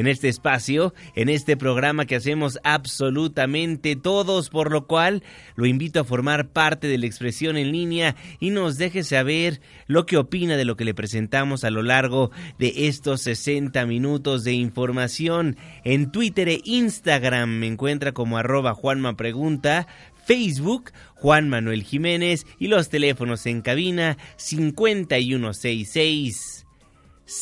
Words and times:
en 0.00 0.06
este 0.06 0.28
espacio, 0.28 0.94
en 1.14 1.28
este 1.28 1.58
programa 1.58 2.06
que 2.06 2.16
hacemos 2.16 2.58
absolutamente 2.64 3.96
todos, 3.96 4.48
por 4.48 4.72
lo 4.72 4.86
cual 4.86 5.22
lo 5.56 5.66
invito 5.66 6.00
a 6.00 6.04
formar 6.04 6.48
parte 6.48 6.88
de 6.88 6.96
la 6.96 7.04
expresión 7.04 7.58
en 7.58 7.70
línea 7.70 8.16
y 8.40 8.48
nos 8.48 8.78
deje 8.78 9.04
saber 9.04 9.60
lo 9.86 10.06
que 10.06 10.16
opina 10.16 10.56
de 10.56 10.64
lo 10.64 10.76
que 10.76 10.86
le 10.86 10.94
presentamos 10.94 11.64
a 11.64 11.70
lo 11.70 11.82
largo 11.82 12.30
de 12.58 12.88
estos 12.88 13.20
60 13.20 13.84
minutos 13.84 14.42
de 14.42 14.54
información. 14.54 15.58
En 15.84 16.10
Twitter 16.10 16.48
e 16.48 16.62
Instagram 16.64 17.50
me 17.50 17.66
encuentra 17.66 18.12
como 18.12 18.38
arroba 18.38 18.72
Juanma 18.72 19.18
Pregunta, 19.18 19.86
Facebook 20.24 20.92
Juan 21.16 21.50
Manuel 21.50 21.82
Jiménez 21.82 22.46
y 22.58 22.68
los 22.68 22.88
teléfonos 22.88 23.44
en 23.44 23.60
cabina 23.60 24.16
5166 24.36 26.64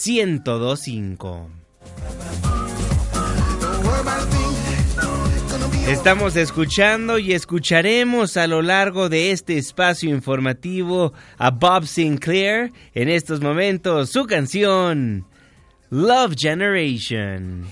1025. 0.04 1.57
Estamos 5.88 6.36
escuchando 6.36 7.18
y 7.18 7.32
escucharemos 7.32 8.36
a 8.36 8.46
lo 8.46 8.60
largo 8.60 9.08
de 9.08 9.30
este 9.30 9.56
espacio 9.56 10.10
informativo 10.10 11.14
a 11.38 11.50
Bob 11.50 11.86
Sinclair 11.86 12.72
en 12.94 13.08
estos 13.08 13.40
momentos 13.40 14.10
su 14.10 14.26
canción 14.26 15.24
Love 15.90 16.34
Generation. 16.36 17.64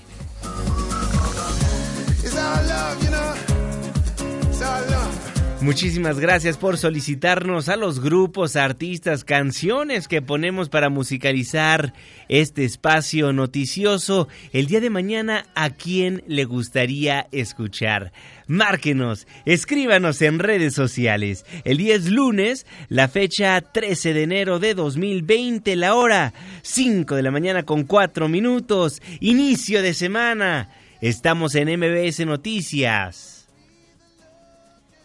Muchísimas 5.61 6.19
gracias 6.19 6.55
por 6.55 6.77
solicitarnos 6.77 7.67
a 7.67 7.77
los 7.77 7.99
grupos, 7.99 8.55
artistas, 8.55 9.23
canciones 9.23 10.07
que 10.07 10.21
ponemos 10.21 10.69
para 10.69 10.89
musicalizar 10.89 11.93
este 12.29 12.63
espacio 12.63 13.33
noticioso. 13.33 14.27
El 14.53 14.67
día 14.67 14.81
de 14.81 14.91
mañana, 14.91 15.47
¿a 15.55 15.71
quién 15.71 16.23
le 16.27 16.45
gustaría 16.45 17.27
escuchar? 17.31 18.13
Márquenos, 18.45 19.27
escríbanos 19.45 20.21
en 20.21 20.37
redes 20.37 20.75
sociales. 20.75 21.43
El 21.63 21.77
día 21.79 21.95
es 21.95 22.07
lunes, 22.07 22.67
la 22.87 23.07
fecha 23.07 23.59
13 23.59 24.13
de 24.13 24.23
enero 24.23 24.59
de 24.59 24.75
2020, 24.75 25.75
la 25.75 25.95
hora 25.95 26.33
5 26.61 27.15
de 27.15 27.23
la 27.23 27.31
mañana 27.31 27.63
con 27.63 27.83
4 27.83 28.29
minutos, 28.29 29.01
inicio 29.21 29.81
de 29.81 29.95
semana. 29.95 30.69
Estamos 31.01 31.55
en 31.55 31.79
MBS 31.79 32.25
Noticias 32.27 33.36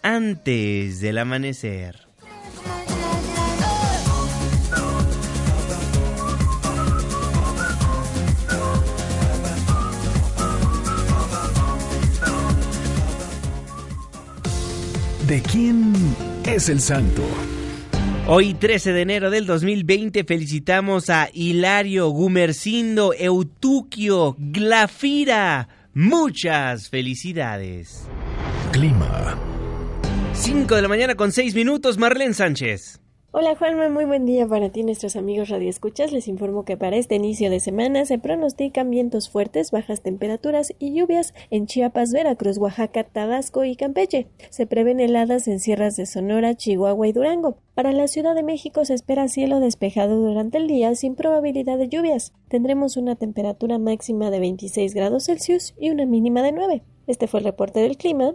antes 0.03 1.01
del 1.01 1.19
amanecer. 1.19 1.97
¿De 15.27 15.41
quién 15.41 15.95
es 16.45 16.69
el 16.69 16.81
santo? 16.81 17.23
Hoy 18.27 18.55
13 18.55 18.93
de 18.93 19.01
enero 19.03 19.31
del 19.31 19.47
2020 19.47 20.25
felicitamos 20.25 21.11
a 21.11 21.29
Hilario, 21.33 22.09
Gumercindo, 22.09 23.15
Eutuquio, 23.15 24.37
Glafira. 24.39 25.69
Muchas 25.95 26.89
felicidades. 26.89 28.07
Clima. 28.73 29.52
5 30.43 30.75
de 30.75 30.83
la 30.83 30.89
mañana 30.89 31.15
con 31.15 31.31
6 31.31 31.55
minutos, 31.55 31.99
Marlene 31.99 32.35
Sánchez. 32.35 33.01
Hola 33.31 33.55
Juanma, 33.55 33.89
muy 33.91 34.07
buen 34.07 34.27
día 34.27 34.45
para 34.45 34.71
ti 34.71 34.83
nuestros 34.83 35.15
amigos 35.15 35.51
radioescuchas. 35.51 36.11
Les 36.11 36.27
informo 36.27 36.65
que 36.65 36.77
para 36.77 36.97
este 36.97 37.15
inicio 37.15 37.49
de 37.49 37.61
semana 37.61 38.05
se 38.07 38.19
pronostican 38.19 38.91
vientos 38.91 39.31
fuertes, 39.31 39.71
bajas 39.71 40.03
temperaturas 40.03 40.75
y 40.81 40.95
lluvias 40.95 41.33
en 41.51 41.67
Chiapas, 41.67 42.11
Veracruz, 42.11 42.59
Oaxaca, 42.59 43.05
Tabasco 43.05 43.65
y 43.65 43.77
Campeche. 43.77 44.27
Se 44.51 44.67
prevén 44.67 44.99
heladas 44.99 45.47
en 45.47 45.61
sierras 45.61 45.95
de 45.95 46.07
Sonora, 46.07 46.57
Chihuahua 46.57 47.07
y 47.07 47.13
Durango. 47.13 47.59
Para 47.75 47.93
la 47.93 48.09
Ciudad 48.09 48.35
de 48.35 48.43
México 48.43 48.85
se 48.85 48.95
espera 48.95 49.29
cielo 49.29 49.61
despejado 49.61 50.17
durante 50.17 50.59
el 50.59 50.67
día 50.67 50.93
sin 50.97 51.15
probabilidad 51.15 51.79
de 51.79 51.89
lluvias. 51.89 52.33
Tendremos 52.49 52.97
una 52.97 53.15
temperatura 53.15 53.79
máxima 53.79 54.33
de 54.33 54.41
26 54.41 54.93
grados 54.93 55.27
Celsius 55.27 55.73
y 55.79 55.91
una 55.91 56.05
mínima 56.05 56.43
de 56.43 56.51
9. 56.51 56.83
Este 57.07 57.29
fue 57.29 57.39
el 57.39 57.47
reporte 57.47 57.79
del 57.79 57.97
clima 57.97 58.35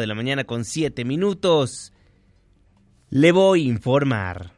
de 0.01 0.07
la 0.07 0.15
mañana 0.15 0.43
con 0.43 0.65
7 0.65 1.05
minutos. 1.05 1.93
Le 3.09 3.31
voy 3.31 3.61
a 3.61 3.69
informar. 3.69 4.51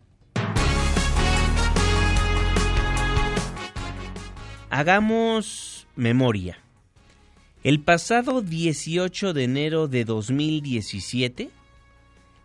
Hagamos 4.70 5.86
memoria. 5.96 6.58
El 7.64 7.80
pasado 7.82 8.42
18 8.42 9.34
de 9.34 9.44
enero 9.44 9.88
de 9.88 10.06
2017 10.06 11.52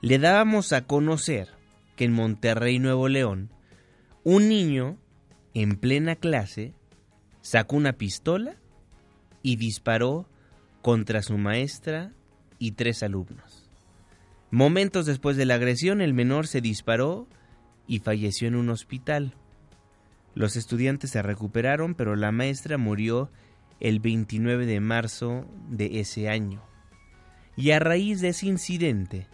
le 0.01 0.19
dábamos 0.19 0.73
a 0.73 0.87
conocer 0.87 1.49
que 1.97 2.05
en 2.05 2.13
Monterrey, 2.13 2.79
Nuevo 2.79 3.09
León, 3.09 3.51
un 4.25 4.49
niño 4.49 4.99
en 5.55 5.77
plena 5.77 6.17
clase 6.17 6.75
sacó 7.41 7.77
una 7.77 7.95
pistola 7.95 8.57
y 9.43 9.57
disparó 9.57 10.29
contra 10.83 11.23
su 11.23 11.39
maestra 11.39 12.13
y 12.59 12.73
tres 12.73 13.03
alumnos. 13.03 13.69
Momentos 14.51 15.07
después 15.07 15.37
de 15.37 15.45
la 15.45 15.55
agresión, 15.55 16.01
el 16.01 16.15
menor 16.15 16.47
se 16.47 16.61
disparó 16.61 17.27
y 17.87 17.99
falleció 17.99 18.49
en 18.49 18.55
un 18.55 18.71
hospital. 18.71 19.35
Los 20.35 20.57
estudiantes 20.57 21.11
se 21.11 21.23
recuperaron, 21.23 21.95
pero 21.95 22.17
la 22.17 22.33
maestra 22.33 22.79
murió 22.79 23.31
el 23.81 24.01
29 24.01 24.67
de 24.67 24.81
marzo 24.81 25.47
de 25.69 26.01
ese 26.01 26.29
año. 26.29 26.63
Y 27.57 27.73
a 27.73 27.79
raíz 27.79 28.21
de 28.21 28.29
ese 28.29 28.47
incidente, 28.47 29.27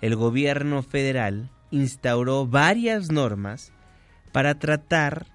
el 0.00 0.16
gobierno 0.16 0.82
federal 0.82 1.50
instauró 1.70 2.46
varias 2.46 3.10
normas 3.10 3.72
para 4.32 4.58
tratar 4.58 5.26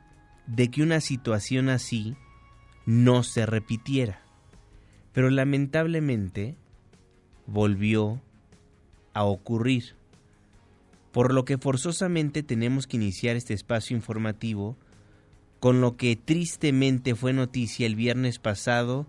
de 0.47 0.71
que 0.71 0.81
una 0.81 1.01
situación 1.01 1.69
así 1.69 2.15
no 2.85 3.23
se 3.23 3.45
repitiera. 3.45 4.21
Pero 5.11 5.29
lamentablemente 5.29 6.55
volvió 7.51 8.21
a 9.13 9.23
ocurrir, 9.23 9.95
por 11.11 11.33
lo 11.33 11.45
que 11.45 11.57
forzosamente 11.57 12.43
tenemos 12.43 12.87
que 12.87 12.97
iniciar 12.97 13.35
este 13.35 13.53
espacio 13.53 13.95
informativo 13.95 14.77
con 15.59 15.81
lo 15.81 15.97
que 15.97 16.15
tristemente 16.15 17.15
fue 17.15 17.33
noticia 17.33 17.85
el 17.85 17.95
viernes 17.95 18.39
pasado 18.39 19.07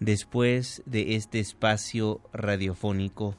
después 0.00 0.82
de 0.86 1.16
este 1.16 1.40
espacio 1.40 2.20
radiofónico 2.32 3.34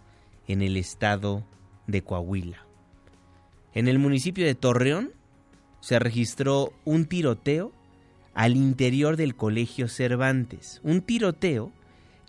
en 0.47 0.61
el 0.61 0.75
estado 0.75 1.45
de 1.87 2.03
Coahuila. 2.03 2.65
En 3.73 3.87
el 3.87 3.99
municipio 3.99 4.45
de 4.45 4.55
Torreón 4.55 5.11
se 5.79 5.99
registró 5.99 6.73
un 6.83 7.05
tiroteo 7.05 7.71
al 8.33 8.57
interior 8.57 9.15
del 9.15 9.35
colegio 9.35 9.87
Cervantes, 9.87 10.81
un 10.83 11.01
tiroteo 11.01 11.71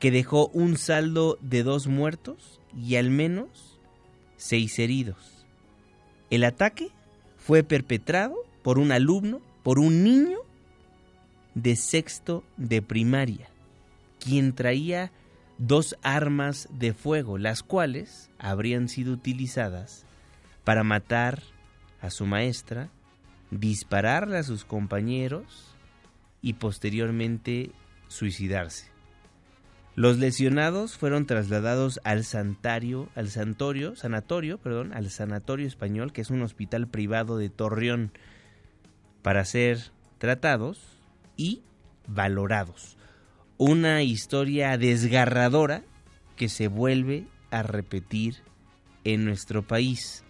que 0.00 0.10
dejó 0.10 0.48
un 0.48 0.76
saldo 0.76 1.38
de 1.42 1.62
dos 1.62 1.86
muertos 1.86 2.60
y 2.74 2.96
al 2.96 3.10
menos 3.10 3.78
seis 4.36 4.78
heridos. 4.78 5.46
El 6.30 6.42
ataque 6.44 6.90
fue 7.36 7.62
perpetrado 7.62 8.34
por 8.62 8.78
un 8.78 8.92
alumno, 8.92 9.40
por 9.62 9.78
un 9.78 10.02
niño 10.02 10.38
de 11.54 11.76
sexto 11.76 12.42
de 12.56 12.80
primaria, 12.80 13.50
quien 14.18 14.54
traía 14.54 15.12
dos 15.58 15.96
armas 16.02 16.68
de 16.70 16.94
fuego, 16.94 17.36
las 17.36 17.62
cuales 17.62 18.30
habrían 18.38 18.88
sido 18.88 19.12
utilizadas 19.12 20.06
para 20.64 20.82
matar 20.82 21.42
a 22.00 22.08
su 22.08 22.24
maestra, 22.24 22.88
dispararle 23.50 24.38
a 24.38 24.42
sus 24.42 24.64
compañeros 24.64 25.74
y 26.40 26.54
posteriormente 26.54 27.72
suicidarse. 28.08 28.89
Los 29.96 30.18
lesionados 30.18 30.96
fueron 30.96 31.26
trasladados 31.26 32.00
al 32.04 32.24
santario, 32.24 33.08
al 33.16 33.28
santorio, 33.28 33.96
sanatorio, 33.96 34.58
perdón, 34.58 34.92
al 34.94 35.10
sanatorio 35.10 35.66
español, 35.66 36.12
que 36.12 36.20
es 36.20 36.30
un 36.30 36.42
hospital 36.42 36.86
privado 36.86 37.36
de 37.36 37.50
Torreón, 37.50 38.12
para 39.22 39.44
ser 39.44 39.78
tratados 40.18 40.98
y 41.36 41.62
valorados. 42.06 42.96
Una 43.58 44.02
historia 44.02 44.78
desgarradora 44.78 45.82
que 46.36 46.48
se 46.48 46.68
vuelve 46.68 47.26
a 47.50 47.62
repetir 47.62 48.36
en 49.04 49.24
nuestro 49.24 49.66
país. 49.66 50.24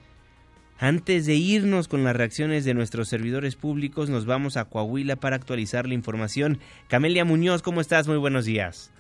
Antes 0.79 1.27
de 1.27 1.35
irnos 1.35 1.89
con 1.89 2.03
las 2.05 2.17
reacciones 2.17 2.65
de 2.65 2.73
nuestros 2.73 3.09
servidores 3.09 3.55
públicos, 3.55 4.09
nos 4.09 4.25
vamos 4.25 4.57
a 4.57 4.65
Coahuila 4.65 5.17
para 5.17 5.37
actualizar 5.37 5.87
la 5.87 5.95
información. 5.95 6.59
Camelia 6.89 7.27
Muñoz, 7.27 7.61
¿cómo 7.61 7.83
estás? 7.83 8.09
Muy 8.09 8.17
buenos 8.17 8.47
días. 8.47 8.91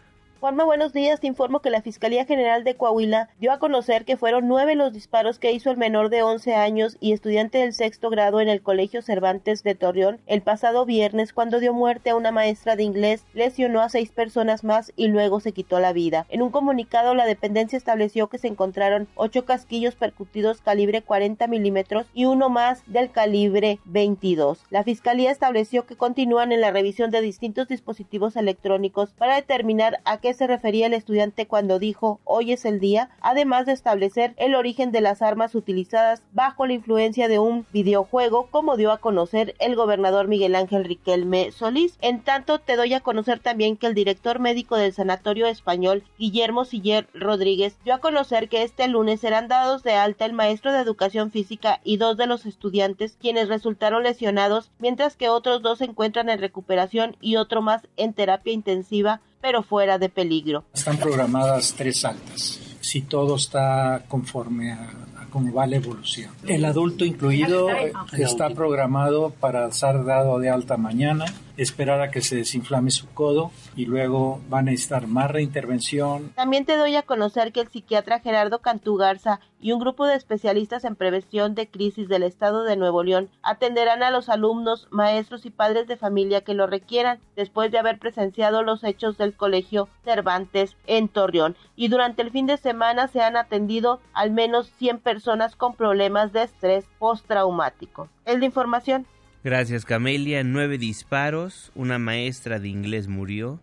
Juanma, 0.41 0.65
buenos 0.65 0.95
días. 0.95 1.21
Te 1.21 1.27
informo 1.27 1.61
que 1.61 1.69
la 1.69 1.83
Fiscalía 1.83 2.25
General 2.25 2.65
de 2.65 2.75
Coahuila 2.75 3.29
dio 3.41 3.53
a 3.53 3.59
conocer 3.59 4.07
que 4.07 4.17
fueron 4.17 4.49
nueve 4.49 4.75
los 4.75 4.91
disparos 4.91 5.39
que 5.39 5.53
hizo 5.53 5.71
el 5.71 5.77
menor 5.77 6.09
de 6.09 6.23
11 6.23 6.55
años 6.55 6.97
y 6.99 7.13
estudiante 7.13 7.59
del 7.59 7.75
sexto 7.75 8.09
grado 8.09 8.41
en 8.41 8.49
el 8.49 8.63
Colegio 8.63 9.03
Cervantes 9.03 9.63
de 9.63 9.75
Torreón 9.75 10.19
el 10.27 10.41
pasado 10.41 10.87
viernes 10.87 11.35
cuando 11.35 11.61
dio 11.61 11.75
muerte 11.75 12.09
a 12.09 12.17
una 12.17 12.33
maestra 12.33 12.75
de 12.75 12.85
inglés, 12.85 13.27
lesionó 13.35 13.83
a 13.83 13.91
seis 13.91 14.13
personas 14.13 14.65
más 14.65 14.95
y 14.97 15.09
luego 15.09 15.41
se 15.41 15.53
quitó 15.53 15.79
la 15.79 15.93
vida. 15.93 16.25
En 16.31 16.41
un 16.41 16.51
comunicado, 16.51 17.15
la 17.15 17.27
dependencia 17.27 17.77
estableció 17.77 18.29
que 18.29 18.39
se 18.39 18.49
encontraron 18.49 19.09
ocho 19.17 19.45
casquillos 19.45 19.95
percutidos 19.95 20.63
calibre 20.63 21.03
40 21.03 21.49
milímetros 21.49 22.07
y 22.15 22.25
uno 22.25 22.49
más 22.49 22.83
del 22.87 23.11
calibre 23.11 23.79
22. 23.85 24.65
La 24.71 24.85
Fiscalía 24.85 25.33
estableció 25.33 25.85
que 25.85 25.97
continúan 25.97 26.51
en 26.51 26.63
la 26.63 26.71
revisión 26.71 27.11
de 27.11 27.21
distintos 27.21 27.69
dispositivos 27.69 28.37
electrónicos 28.37 29.13
para 29.13 29.37
determinar 29.37 30.01
a 30.07 30.19
qué 30.19 30.30
se 30.35 30.47
refería 30.47 30.87
el 30.87 30.95
estudiante 30.95 31.47
cuando 31.47 31.79
dijo 31.79 32.21
hoy 32.25 32.53
es 32.53 32.65
el 32.65 32.81
día, 32.81 33.11
además 33.21 33.67
de 33.67 33.73
establecer 33.73 34.35
el 34.37 34.55
origen 34.55 34.93
de 34.93 35.01
las 35.01 35.23
armas 35.23 35.55
utilizadas 35.55 36.23
bajo 36.33 36.67
la 36.67 36.73
influencia 36.73 37.29
de 37.29 37.39
un 37.39 37.67
videojuego, 37.73 38.49
como 38.51 38.77
dio 38.77 38.93
a 38.93 38.99
conocer 38.99 39.55
el 39.59 39.77
gobernador 39.77 40.29
Miguel 40.29 40.55
Ángel 40.55 40.85
Riquelme 40.85 41.53
Solís. 41.53 41.97
En 42.01 42.21
tanto, 42.23 42.59
te 42.59 42.77
doy 42.77 42.95
a 42.95 43.01
conocer 43.01 43.41
también 43.41 43.77
que 43.77 43.87
el 43.87 43.95
director 43.95 44.39
médico 44.39 44.77
del 44.77 44.93
Sanatorio 44.93 45.47
Español, 45.47 46.03
Guillermo 46.19 46.65
Siller 46.65 47.09
Rodríguez, 47.15 47.77
dio 47.85 47.95
a 47.95 47.99
conocer 47.99 48.49
que 48.49 48.63
este 48.63 48.89
lunes 48.89 49.21
serán 49.21 49.49
dados 49.49 49.83
de 49.83 49.95
alta 49.95 50.25
el 50.25 50.33
maestro 50.33 50.73
de 50.73 50.81
educación 50.81 51.31
física 51.31 51.81
y 51.85 51.97
dos 51.97 52.17
de 52.17 52.27
los 52.27 52.47
estudiantes, 52.47 53.17
quienes 53.21 53.49
resultaron 53.49 54.03
lesionados, 54.03 54.71
mientras 54.79 55.17
que 55.17 55.29
otros 55.29 55.63
dos 55.63 55.79
se 55.79 55.85
encuentran 55.85 56.29
en 56.29 56.41
recuperación 56.41 57.17
y 57.21 57.37
otro 57.37 57.63
más 57.63 57.87
en 57.97 58.13
terapia 58.13 58.53
intensiva 58.53 59.21
pero 59.41 59.63
fuera 59.63 59.99
de 59.99 60.09
peligro. 60.09 60.65
Están 60.75 60.99
programadas 60.99 61.75
tres 61.77 62.05
altas. 62.05 62.61
Si 62.81 63.03
todo 63.03 63.37
está 63.37 64.05
conforme 64.09 64.73
a, 64.73 64.91
cómo 65.31 65.53
va 65.53 65.67
la 65.67 65.77
evolución. 65.77 66.31
El 66.47 66.65
adulto 66.65 67.05
incluido 67.05 67.69
está 68.13 68.51
programado 68.51 69.31
para 69.31 69.71
ser 69.73 70.05
dado 70.05 70.39
de 70.39 70.51
alta 70.51 70.77
mañana 70.77 71.27
esperar 71.63 72.01
a 72.01 72.11
que 72.11 72.23
se 72.23 72.37
desinflame 72.37 72.91
su 72.91 73.07
codo 73.09 73.51
y 73.77 73.85
luego 73.85 74.41
va 74.53 74.61
a 74.61 74.63
necesitar 74.63 75.07
más 75.07 75.31
reintervención. 75.31 76.31
También 76.35 76.65
te 76.65 76.77
doy 76.77 76.97
a 76.97 77.03
conocer 77.03 77.53
que 77.53 77.61
el 77.61 77.69
psiquiatra 77.69 78.21
Gerardo 78.21 78.61
Cantugarza 78.61 79.41
y 79.61 79.73
un 79.73 79.81
grupo 79.81 80.07
de 80.07 80.15
especialistas 80.15 80.85
en 80.85 80.97
prevención 80.97 81.55
de 81.55 81.69
crisis 81.69 82.09
del 82.09 82.23
estado 82.23 82.63
de 82.63 82.77
Nuevo 82.77 83.03
León 83.03 83.29
atenderán 83.43 84.03
a 84.03 84.11
los 84.11 84.31
alumnos, 84.31 84.89
maestros 84.91 85.45
y 85.45 85.51
padres 85.51 85.87
de 85.87 85.99
familia 85.99 86.41
que 86.41 86.55
lo 86.55 86.67
requieran 86.67 87.21
después 87.37 87.71
de 87.71 87.79
haber 87.79 87.99
presenciado 87.99 88.63
los 88.63 88.83
hechos 88.83 89.19
del 89.19 89.37
colegio 89.37 89.89
Cervantes 90.03 90.77
en 90.87 91.09
Torreón. 91.09 91.57
Y 91.77 91.89
durante 91.89 92.23
el 92.23 92.31
fin 92.31 92.47
de 92.47 92.57
semana 92.57 93.09
se 93.09 93.21
han 93.21 93.37
atendido 93.37 94.01
al 94.15 94.31
menos 94.31 94.71
100 94.79 94.99
personas 94.99 95.57
con 95.57 95.75
problemas 95.75 96.33
de 96.33 96.45
estrés 96.45 96.87
postraumático. 96.99 98.09
Es 98.25 98.41
de 98.41 98.47
información. 98.47 99.07
Gracias 99.43 99.87
Camelia. 99.87 100.45
Nueve 100.45 100.77
disparos, 100.77 101.73
una 101.75 101.99
maestra 101.99 102.59
de 102.59 102.69
inglés 102.69 103.09
murió, 103.09 103.59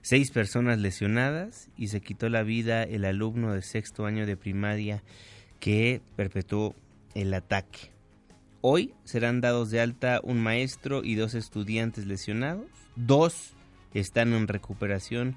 seis 0.00 0.30
personas 0.30 0.78
lesionadas 0.78 1.68
y 1.76 1.88
se 1.88 2.00
quitó 2.00 2.28
la 2.28 2.44
vida 2.44 2.84
el 2.84 3.04
alumno 3.04 3.52
de 3.52 3.62
sexto 3.62 4.06
año 4.06 4.24
de 4.24 4.36
primaria 4.36 5.02
que 5.58 6.00
perpetuó 6.14 6.76
el 7.16 7.34
ataque. 7.34 7.90
Hoy 8.60 8.94
serán 9.02 9.40
dados 9.40 9.72
de 9.72 9.80
alta 9.80 10.20
un 10.22 10.40
maestro 10.40 11.02
y 11.02 11.16
dos 11.16 11.34
estudiantes 11.34 12.06
lesionados, 12.06 12.68
dos 12.94 13.56
están 13.94 14.32
en 14.32 14.46
recuperación 14.46 15.36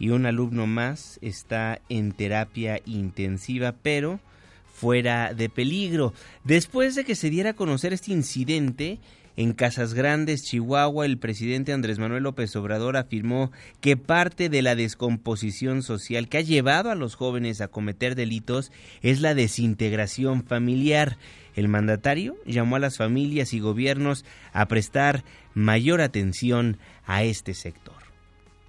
y 0.00 0.08
un 0.08 0.26
alumno 0.26 0.66
más 0.66 1.20
está 1.22 1.80
en 1.88 2.10
terapia 2.10 2.80
intensiva, 2.86 3.70
pero 3.70 4.18
fuera 4.66 5.32
de 5.32 5.48
peligro. 5.48 6.12
Después 6.42 6.96
de 6.96 7.04
que 7.04 7.14
se 7.14 7.30
diera 7.30 7.50
a 7.50 7.54
conocer 7.54 7.92
este 7.92 8.10
incidente, 8.10 8.98
en 9.38 9.52
Casas 9.52 9.94
Grandes, 9.94 10.42
Chihuahua, 10.42 11.06
el 11.06 11.16
presidente 11.16 11.72
Andrés 11.72 12.00
Manuel 12.00 12.24
López 12.24 12.56
Obrador 12.56 12.96
afirmó 12.96 13.52
que 13.80 13.96
parte 13.96 14.48
de 14.48 14.62
la 14.62 14.74
descomposición 14.74 15.84
social 15.84 16.28
que 16.28 16.38
ha 16.38 16.40
llevado 16.40 16.90
a 16.90 16.96
los 16.96 17.14
jóvenes 17.14 17.60
a 17.60 17.68
cometer 17.68 18.16
delitos 18.16 18.72
es 19.00 19.20
la 19.20 19.36
desintegración 19.36 20.42
familiar. 20.42 21.18
El 21.54 21.68
mandatario 21.68 22.34
llamó 22.46 22.74
a 22.74 22.80
las 22.80 22.96
familias 22.96 23.52
y 23.52 23.60
gobiernos 23.60 24.24
a 24.52 24.66
prestar 24.66 25.22
mayor 25.54 26.00
atención 26.00 26.76
a 27.06 27.22
este 27.22 27.54
sector. 27.54 27.94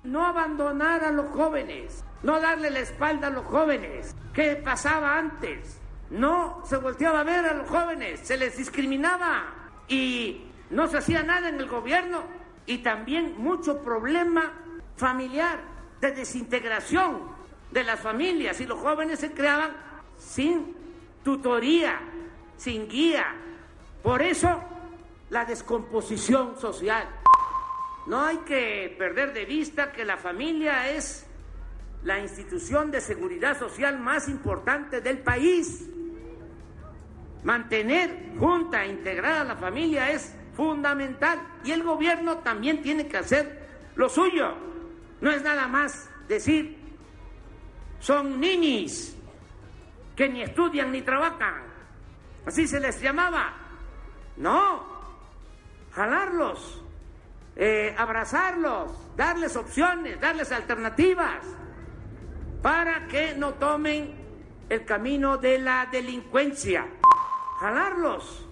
No 0.03 0.23
abandonar 0.23 1.03
a 1.03 1.11
los 1.11 1.31
jóvenes, 1.31 2.05
no 2.21 2.39
darle 2.39 2.69
la 2.69 2.81
espalda 2.81 3.29
a 3.29 3.31
los 3.31 3.45
jóvenes. 3.45 4.15
¿Qué 4.35 4.55
pasaba 4.57 5.17
antes? 5.17 5.79
No 6.11 6.61
se 6.63 6.77
volteaba 6.77 7.21
a 7.21 7.23
ver 7.23 7.43
a 7.45 7.55
los 7.55 7.67
jóvenes, 7.67 8.19
se 8.19 8.38
les 8.38 8.55
discriminaba 8.55 9.55
y 9.88 10.43
no 10.69 10.88
se 10.88 10.97
hacía 10.97 11.23
nada 11.23 11.49
en 11.49 11.59
el 11.59 11.67
gobierno 11.67 12.23
y 12.65 12.79
también 12.79 13.35
mucho 13.38 13.79
problema 13.83 14.53
familiar 14.95 15.59
de 16.01 16.11
desintegración 16.11 17.21
de 17.71 17.83
las 17.83 17.99
familias 17.99 18.59
y 18.61 18.65
los 18.65 18.79
jóvenes 18.79 19.19
se 19.19 19.31
creaban 19.31 19.71
sin 20.17 20.75
tutoría, 21.23 21.99
sin 22.57 22.88
guía. 22.88 23.25
Por 24.03 24.21
eso 24.21 24.61
la 25.29 25.45
descomposición 25.45 26.59
social. 26.59 27.07
No 28.07 28.21
hay 28.21 28.38
que 28.38 28.95
perder 28.97 29.33
de 29.33 29.45
vista 29.45 29.91
que 29.91 30.05
la 30.05 30.17
familia 30.17 30.91
es 30.91 31.25
la 32.03 32.19
institución 32.19 32.91
de 32.91 33.01
seguridad 33.01 33.57
social 33.57 33.99
más 33.99 34.29
importante 34.29 35.01
del 35.01 35.19
país. 35.19 35.88
Mantener 37.43 38.33
junta, 38.38 38.83
e 38.83 38.89
integrada 38.89 39.43
la 39.43 39.55
familia 39.55 40.11
es 40.11 40.35
fundamental. 40.59 41.39
Y 41.63 41.71
el 41.71 41.83
gobierno 41.83 42.39
también 42.39 42.81
tiene 42.81 43.07
que 43.07 43.15
hacer 43.15 43.65
lo 43.95 44.09
suyo. 44.09 44.53
No 45.21 45.31
es 45.31 45.41
nada 45.41 45.69
más 45.69 46.09
decir, 46.27 46.77
son 48.01 48.41
niños 48.41 49.15
que 50.17 50.27
ni 50.27 50.41
estudian 50.41 50.91
ni 50.91 51.01
trabajan. 51.01 51.63
Así 52.45 52.67
se 52.67 52.81
les 52.81 52.99
llamaba. 52.99 53.53
No, 54.35 54.83
jalarlos, 55.93 56.83
eh, 57.55 57.95
abrazarlos, 57.97 59.15
darles 59.15 59.55
opciones, 59.55 60.19
darles 60.19 60.51
alternativas 60.51 61.39
para 62.61 63.07
que 63.07 63.33
no 63.33 63.53
tomen 63.53 64.13
el 64.67 64.83
camino 64.83 65.37
de 65.37 65.57
la 65.59 65.85
delincuencia. 65.85 66.85
Jalarlos, 67.61 68.45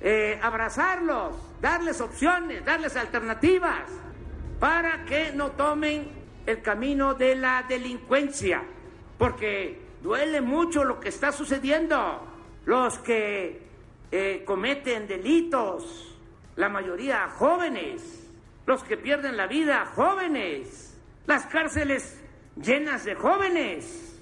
eh, 0.00 0.40
abrazarlos, 0.42 1.49
darles 1.60 2.00
opciones, 2.00 2.64
darles 2.64 2.96
alternativas 2.96 3.88
para 4.58 5.04
que 5.04 5.32
no 5.32 5.52
tomen 5.52 6.08
el 6.46 6.62
camino 6.62 7.14
de 7.14 7.34
la 7.34 7.64
delincuencia, 7.68 8.62
porque 9.18 9.80
duele 10.02 10.40
mucho 10.40 10.84
lo 10.84 11.00
que 11.00 11.08
está 11.08 11.32
sucediendo. 11.32 12.26
Los 12.66 12.98
que 12.98 13.62
eh, 14.12 14.42
cometen 14.44 15.06
delitos, 15.06 16.16
la 16.56 16.68
mayoría 16.68 17.28
jóvenes, 17.28 18.28
los 18.66 18.84
que 18.84 18.96
pierden 18.96 19.36
la 19.36 19.46
vida 19.46 19.86
jóvenes, 19.86 20.96
las 21.26 21.46
cárceles 21.46 22.20
llenas 22.62 23.04
de 23.04 23.14
jóvenes. 23.14 24.20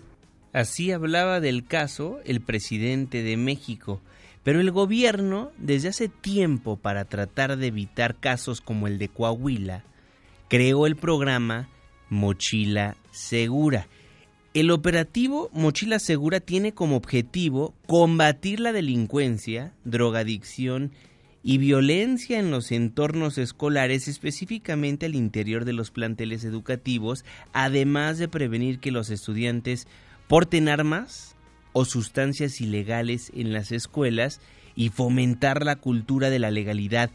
Así 0.53 0.93
hablaba 0.93 1.41
del 1.41 1.67
caso 1.67 2.21
el 2.25 2.41
presidente 2.41 3.23
de 3.23 3.37
México, 3.37 4.01
pero 4.43 4.61
el 4.61 4.71
gobierno, 4.71 5.51
desde 5.59 5.89
hace 5.89 6.09
tiempo 6.09 6.77
para 6.77 7.05
tratar 7.05 7.57
de 7.57 7.67
evitar 7.67 8.17
casos 8.17 8.61
como 8.61 8.87
el 8.87 8.99
de 8.99 9.09
Coahuila, 9.09 9.85
creó 10.49 10.87
el 10.87 10.97
programa 10.97 11.69
Mochila 12.09 12.97
Segura. 13.11 13.89
El 14.55 14.71
operativo 14.71 15.51
Mochila 15.53 15.99
Segura 15.99 16.41
tiene 16.41 16.73
como 16.73 16.97
objetivo 16.97 17.75
combatir 17.87 18.61
la 18.61 18.73
delincuencia, 18.73 19.75
drogadicción 19.85 20.93
y 21.43 21.59
violencia 21.59 22.39
en 22.39 22.51
los 22.51 22.73
entornos 22.73 23.39
escolares, 23.39 24.09
específicamente 24.09 25.07
al 25.07 25.15
interior 25.15 25.65
de 25.65 25.73
los 25.73 25.91
planteles 25.91 26.45
educativos, 26.45 27.25
además 27.53 28.19
de 28.19 28.29
prevenir 28.29 28.81
que 28.81 28.91
los 28.91 29.11
estudiantes 29.11 29.87
porten 30.27 30.69
armas 30.69 31.37
o 31.73 31.85
sustancias 31.85 32.61
ilegales 32.61 33.31
en 33.35 33.53
las 33.53 33.73
escuelas 33.73 34.41
y 34.75 34.91
fomentar 34.91 35.65
la 35.65 35.77
cultura 35.77 36.31
de 36.31 36.39
la 36.39 36.51
legalidad 36.51 37.11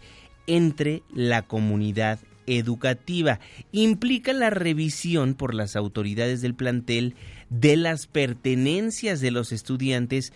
entre 0.48 1.04
la 1.14 1.44
comunidad 1.44 2.20
educativa. 2.46 3.40
Implica 3.72 4.34
la 4.34 4.50
revisión 4.50 5.34
por 5.34 5.54
las 5.54 5.76
autoridades 5.76 6.42
del 6.42 6.56
plantel 6.56 7.16
de 7.50 7.78
las 7.78 8.08
pertenencias 8.08 9.22
de 9.22 9.32
los 9.32 9.52
estudiantes 9.52 10.34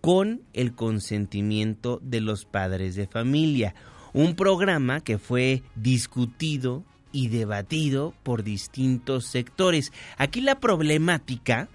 con 0.00 0.42
el 0.52 0.74
consentimiento 0.74 2.00
de 2.02 2.20
los 2.20 2.44
padres 2.44 2.94
de 2.94 3.06
familia. 3.06 3.74
Un 4.12 4.34
programa 4.34 5.00
que 5.00 5.18
fue 5.18 5.62
discutido 5.74 6.84
y 7.12 7.28
debatido 7.28 8.14
por 8.22 8.42
distintos 8.42 9.26
sectores. 9.26 9.92
Aquí 10.18 10.40
la 10.40 10.60
problemática 10.60 11.68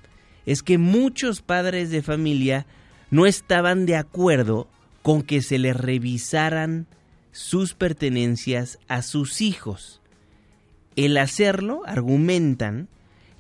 es 0.46 0.64
que 0.64 0.78
muchos 0.78 1.42
padres 1.42 1.90
de 1.90 2.02
familia 2.02 2.66
no 3.10 3.26
estaban 3.26 3.86
de 3.86 3.96
acuerdo 3.96 4.68
con 5.02 5.22
que 5.22 5.42
se 5.42 5.60
les 5.60 5.76
revisaran 5.76 6.88
sus 7.32 7.74
pertenencias 7.74 8.80
a 8.88 9.02
sus 9.02 9.42
hijos. 9.42 10.02
El 10.96 11.18
hacerlo, 11.18 11.84
argumentan, 11.86 12.88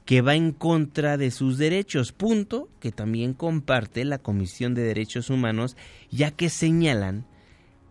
que 0.05 0.21
va 0.21 0.35
en 0.35 0.51
contra 0.51 1.15
de 1.17 1.31
sus 1.31 1.57
derechos, 1.57 2.11
punto 2.11 2.67
que 2.81 2.91
también 2.91 3.33
comparte 3.33 4.03
la 4.03 4.17
Comisión 4.17 4.73
de 4.73 4.81
Derechos 4.81 5.29
Humanos, 5.29 5.77
ya 6.09 6.31
que 6.31 6.49
señalan 6.49 7.25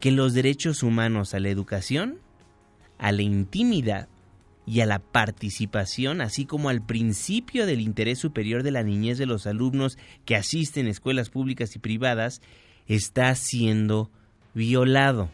que 0.01 0.11
los 0.11 0.35
derechos 0.35 0.83
humanos 0.83 1.33
a 1.33 1.41
la 1.41 1.49
educación, 1.49 2.19
a 2.99 3.13
la 3.13 3.23
intimidad 3.23 4.10
y 4.71 4.83
a 4.83 4.87
la 4.87 5.01
participación, 5.01 6.21
así 6.21 6.47
como 6.47 6.69
al 6.69 6.81
principio 6.81 7.67
del 7.67 7.81
interés 7.81 8.21
superior 8.21 8.63
de 8.63 8.71
la 8.71 8.85
niñez 8.85 9.19
de 9.19 9.27
los 9.27 9.49
alumnos 9.49 9.99
que 10.25 10.37
asisten 10.37 10.87
a 10.87 10.91
escuelas 10.91 11.29
públicas 11.29 11.75
y 11.75 11.81
privadas, 11.81 12.41
está 12.87 13.35
siendo 13.35 14.13
violado. 14.55 15.29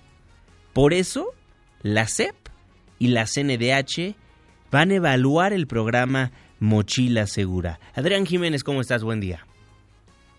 Por 0.73 0.95
eso, 0.95 1.35
la 1.83 2.07
CEP 2.07 2.35
y 2.99 3.09
la 3.09 3.27
CNDH 3.27 4.17
van 4.71 4.91
a 4.91 4.95
evaluar 4.95 5.53
el 5.53 5.67
programa 5.67 6.33
Mochila 6.59 7.27
Segura. 7.27 7.79
Adrián 7.95 8.25
Jiménez, 8.25 8.65
¿cómo 8.65 8.81
estás? 8.81 9.03
Buen 9.03 9.21
día. 9.21 9.46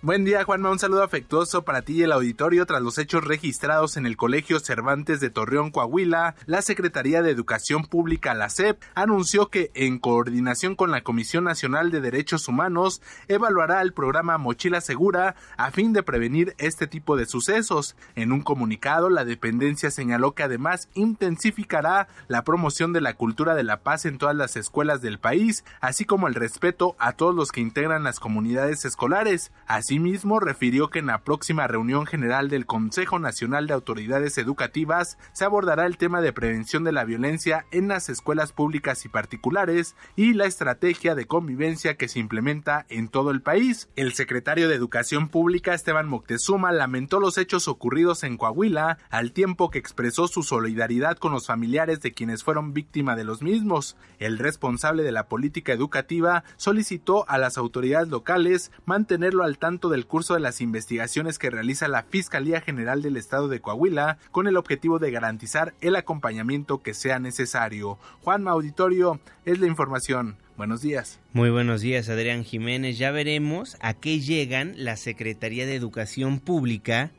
Buen 0.04 0.26
día, 0.26 0.44
Juanma. 0.44 0.70
Un 0.70 0.78
saludo 0.78 1.02
afectuoso 1.02 1.64
para 1.64 1.82
ti 1.82 1.94
y 1.94 2.04
el 2.04 2.12
auditorio. 2.12 2.68
Tras 2.68 2.84
los 2.84 3.00
hechos 3.00 3.24
registrados 3.24 3.98
en 3.98 4.06
el 4.06 4.16
Colegio 4.16 4.60
Cervantes 4.60 5.20
de 5.20 5.32
Torreón, 5.32 5.72
Coahuila, 5.72 6.36
la 6.46 6.62
Secretaría 6.62 7.24
de 7.24 7.32
Educación 7.32 7.84
Pública, 7.84 8.36
la 8.36 8.50
SEP, 8.50 8.80
anunció 8.94 9.50
que, 9.50 9.72
en 9.74 9.98
coordinación 9.98 10.76
con 10.76 10.92
la 10.92 11.02
Comisión 11.02 11.46
Nacional 11.46 11.90
de 11.90 12.00
Derechos 12.00 12.48
Humanos, 12.48 13.02
evaluará 13.28 13.82
el 13.82 13.92
programa 13.92 14.38
Mochila 14.38 14.82
Segura 14.82 15.36
a 15.58 15.72
fin 15.72 15.94
de 15.94 16.04
prevenir 16.04 16.54
este 16.60 16.86
tipo 16.86 17.18
de 17.18 17.26
sucesos. 17.26 17.96
En 18.14 18.32
un 18.32 18.42
comunicado, 18.42 19.10
la 19.10 19.26
dependencia 19.26 19.90
señaló 19.90 20.34
que 20.36 20.44
además 20.44 20.90
intensificará 20.94 22.08
la 22.28 22.44
promoción 22.44 22.94
de 22.94 23.02
la 23.02 23.16
cultura 23.16 23.56
de 23.56 23.64
la 23.64 23.82
paz 23.82 24.06
en 24.06 24.20
todas 24.20 24.36
las 24.36 24.58
escuelas 24.58 25.02
del 25.02 25.18
país, 25.18 25.64
así 25.82 26.06
como 26.06 26.28
el 26.28 26.36
respeto 26.36 26.96
a 27.00 27.14
todos 27.14 27.34
los 27.34 27.52
que 27.52 27.62
integran 27.62 28.04
las 28.04 28.20
comunidades 28.20 28.86
escolares. 28.86 29.52
Asimismo, 29.88 30.42
refirió 30.42 30.90
que 30.90 31.00
en 31.00 31.06
la 31.06 31.24
próxima 31.24 31.66
reunión 31.66 32.06
general 32.06 32.50
del 32.50 32.66
Consejo 32.66 33.20
Nacional 33.20 33.68
de 33.68 33.74
Autoridades 33.74 34.38
Educativas 34.38 35.18
se 35.32 35.46
abordará 35.46 35.86
el 35.86 35.96
tema 35.96 36.20
de 36.20 36.34
prevención 36.34 36.84
de 36.84 36.92
la 36.92 37.06
violencia 37.06 37.66
en 37.72 37.88
las 37.88 38.10
escuelas 38.10 38.52
públicas 38.52 39.06
y 39.06 39.08
particulares 39.08 39.96
y 40.18 40.34
la 40.34 40.44
estrategia 40.44 41.16
de 41.16 41.26
convivencia 41.26 41.96
que 41.96 42.10
se 42.10 42.20
implementa 42.20 42.86
en 42.90 43.08
todo 43.08 43.32
el 43.32 43.42
país. 43.42 43.88
El 43.96 44.12
secretario 44.12 44.68
de 44.68 44.76
Educación 44.76 45.30
Pública, 45.30 45.74
Esteban 45.74 46.10
Moctezuma, 46.10 46.74
lamentó 46.74 47.22
los 47.22 47.38
hechos 47.38 47.70
ocurridos 47.70 48.26
en 48.26 48.36
Coahuila, 48.36 48.98
al 49.10 49.32
tiempo 49.32 49.70
que 49.70 49.80
expresó 49.80 50.28
su 50.28 50.44
solidaridad 50.44 51.16
con 51.16 51.32
los 51.32 51.48
familiares 51.48 52.02
de 52.02 52.12
quienes 52.12 52.44
fueron 52.44 52.74
víctimas 52.74 53.16
de 53.16 53.24
los 53.24 53.42
mismos. 53.42 53.96
El 54.20 54.38
responsable 54.38 55.04
de 55.04 55.14
la 55.14 55.30
política 55.30 55.72
educativa 55.72 56.44
solicitó 56.58 57.24
a 57.30 57.38
las 57.38 57.58
autoridades 57.58 58.10
locales 58.10 58.74
mantenerlo 58.86 59.46
al 59.46 59.58
tanto 59.58 59.77
del 59.78 60.08
curso 60.08 60.34
de 60.34 60.40
las 60.40 60.60
investigaciones 60.62 61.38
que 61.38 61.52
realiza 61.52 61.88
la 61.88 62.02
Fiscalía 62.02 62.60
General 62.60 63.04
del 63.04 63.16
Estado 63.16 63.48
de 63.48 63.62
Coahuila 63.62 64.18
con 64.32 64.48
el 64.48 64.58
objetivo 64.58 64.98
de 64.98 65.12
garantizar 65.12 65.76
el 65.80 65.96
acompañamiento 65.96 66.82
que 66.82 66.96
sea 66.96 67.20
necesario. 67.20 68.00
Juan 68.24 68.48
Auditorio 68.48 69.20
es 69.46 69.60
la 69.60 69.68
información. 69.68 70.38
Buenos 70.58 70.82
días. 70.82 71.20
Muy 71.34 71.52
buenos 71.52 71.82
días, 71.82 72.10
Adrián 72.10 72.44
Jiménez. 72.44 72.98
Ya 72.98 73.12
veremos 73.12 73.78
a 73.80 73.94
qué 73.94 74.20
llegan 74.20 74.74
la 74.76 74.98
Secretaría 74.98 75.68
de 75.68 75.76
Educación 75.76 76.40
Pública 76.40 77.12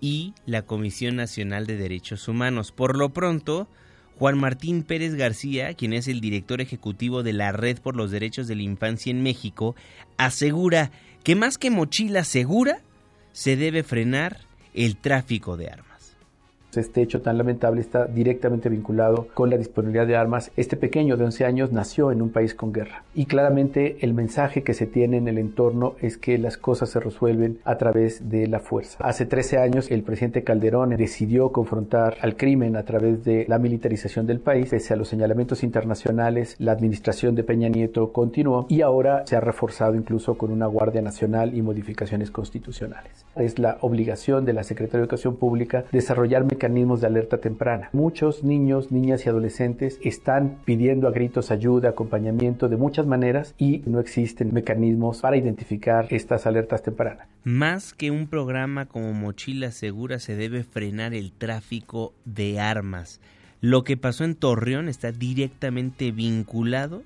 y 0.00 0.34
la 0.44 0.62
Comisión 0.62 1.16
Nacional 1.16 1.66
de 1.66 1.78
Derechos 1.78 2.28
Humanos. 2.28 2.70
Por 2.70 2.98
lo 2.98 3.08
pronto, 3.08 3.68
Juan 4.18 4.36
Martín 4.36 4.82
Pérez 4.82 5.14
García, 5.14 5.74
quien 5.74 5.92
es 5.92 6.08
el 6.08 6.20
director 6.20 6.60
ejecutivo 6.60 7.22
de 7.22 7.32
la 7.32 7.52
Red 7.52 7.78
por 7.78 7.94
los 7.94 8.10
Derechos 8.10 8.48
de 8.48 8.56
la 8.56 8.62
Infancia 8.62 9.10
en 9.10 9.22
México, 9.22 9.76
asegura 10.16 10.90
que 11.22 11.36
más 11.36 11.56
que 11.56 11.70
mochila 11.70 12.24
segura, 12.24 12.80
se 13.32 13.56
debe 13.56 13.84
frenar 13.84 14.40
el 14.74 14.96
tráfico 14.96 15.56
de 15.56 15.68
armas. 15.68 15.87
Este 16.76 17.00
hecho 17.00 17.22
tan 17.22 17.38
lamentable 17.38 17.80
está 17.80 18.06
directamente 18.06 18.68
vinculado 18.68 19.28
con 19.32 19.48
la 19.48 19.56
disponibilidad 19.56 20.06
de 20.06 20.16
armas. 20.16 20.52
Este 20.56 20.76
pequeño 20.76 21.16
de 21.16 21.24
11 21.24 21.44
años 21.46 21.72
nació 21.72 22.12
en 22.12 22.20
un 22.20 22.30
país 22.30 22.54
con 22.54 22.72
guerra 22.72 23.04
y 23.14 23.24
claramente 23.24 23.96
el 24.00 24.12
mensaje 24.12 24.62
que 24.62 24.74
se 24.74 24.86
tiene 24.86 25.16
en 25.16 25.28
el 25.28 25.38
entorno 25.38 25.94
es 26.02 26.18
que 26.18 26.36
las 26.36 26.58
cosas 26.58 26.90
se 26.90 27.00
resuelven 27.00 27.58
a 27.64 27.78
través 27.78 28.28
de 28.28 28.46
la 28.48 28.60
fuerza. 28.60 28.98
Hace 29.02 29.24
13 29.24 29.58
años 29.58 29.90
el 29.90 30.02
presidente 30.02 30.44
Calderón 30.44 30.90
decidió 30.90 31.52
confrontar 31.52 32.16
al 32.20 32.36
crimen 32.36 32.76
a 32.76 32.84
través 32.84 33.24
de 33.24 33.46
la 33.48 33.58
militarización 33.58 34.26
del 34.26 34.40
país. 34.40 34.68
Pese 34.68 34.92
a 34.92 34.96
los 34.96 35.08
señalamientos 35.08 35.62
internacionales, 35.62 36.54
la 36.58 36.72
administración 36.72 37.34
de 37.34 37.44
Peña 37.44 37.68
Nieto 37.70 38.12
continuó 38.12 38.66
y 38.68 38.82
ahora 38.82 39.24
se 39.26 39.36
ha 39.36 39.40
reforzado 39.40 39.94
incluso 39.94 40.36
con 40.36 40.50
una 40.50 40.66
Guardia 40.66 41.00
Nacional 41.00 41.54
y 41.54 41.62
modificaciones 41.62 42.30
constitucionales. 42.30 43.24
Es 43.36 43.58
la 43.58 43.78
obligación 43.80 44.44
de 44.44 44.52
la 44.52 44.64
Secretaría 44.64 44.98
de 44.98 45.04
Educación 45.04 45.36
Pública 45.36 45.84
desarrollar 45.92 46.44
mecanismos 46.44 46.57
de 46.58 47.06
alerta 47.06 47.38
temprana. 47.38 47.88
Muchos 47.92 48.44
niños, 48.44 48.90
niñas 48.90 49.24
y 49.24 49.28
adolescentes 49.28 49.98
están 50.02 50.58
pidiendo 50.64 51.08
a 51.08 51.10
gritos 51.10 51.50
ayuda, 51.50 51.90
acompañamiento 51.90 52.68
de 52.68 52.76
muchas 52.76 53.06
maneras 53.06 53.54
y 53.58 53.82
no 53.86 54.00
existen 54.00 54.52
mecanismos 54.52 55.20
para 55.20 55.36
identificar 55.36 56.06
estas 56.10 56.46
alertas 56.46 56.82
tempranas. 56.82 57.28
Más 57.44 57.94
que 57.94 58.10
un 58.10 58.26
programa 58.26 58.86
como 58.86 59.12
Mochila 59.12 59.70
Segura 59.70 60.18
se 60.18 60.36
debe 60.36 60.64
frenar 60.64 61.14
el 61.14 61.32
tráfico 61.32 62.12
de 62.24 62.60
armas. 62.60 63.20
Lo 63.60 63.84
que 63.84 63.96
pasó 63.96 64.24
en 64.24 64.34
Torreón 64.34 64.88
está 64.88 65.12
directamente 65.12 66.12
vinculado 66.12 67.02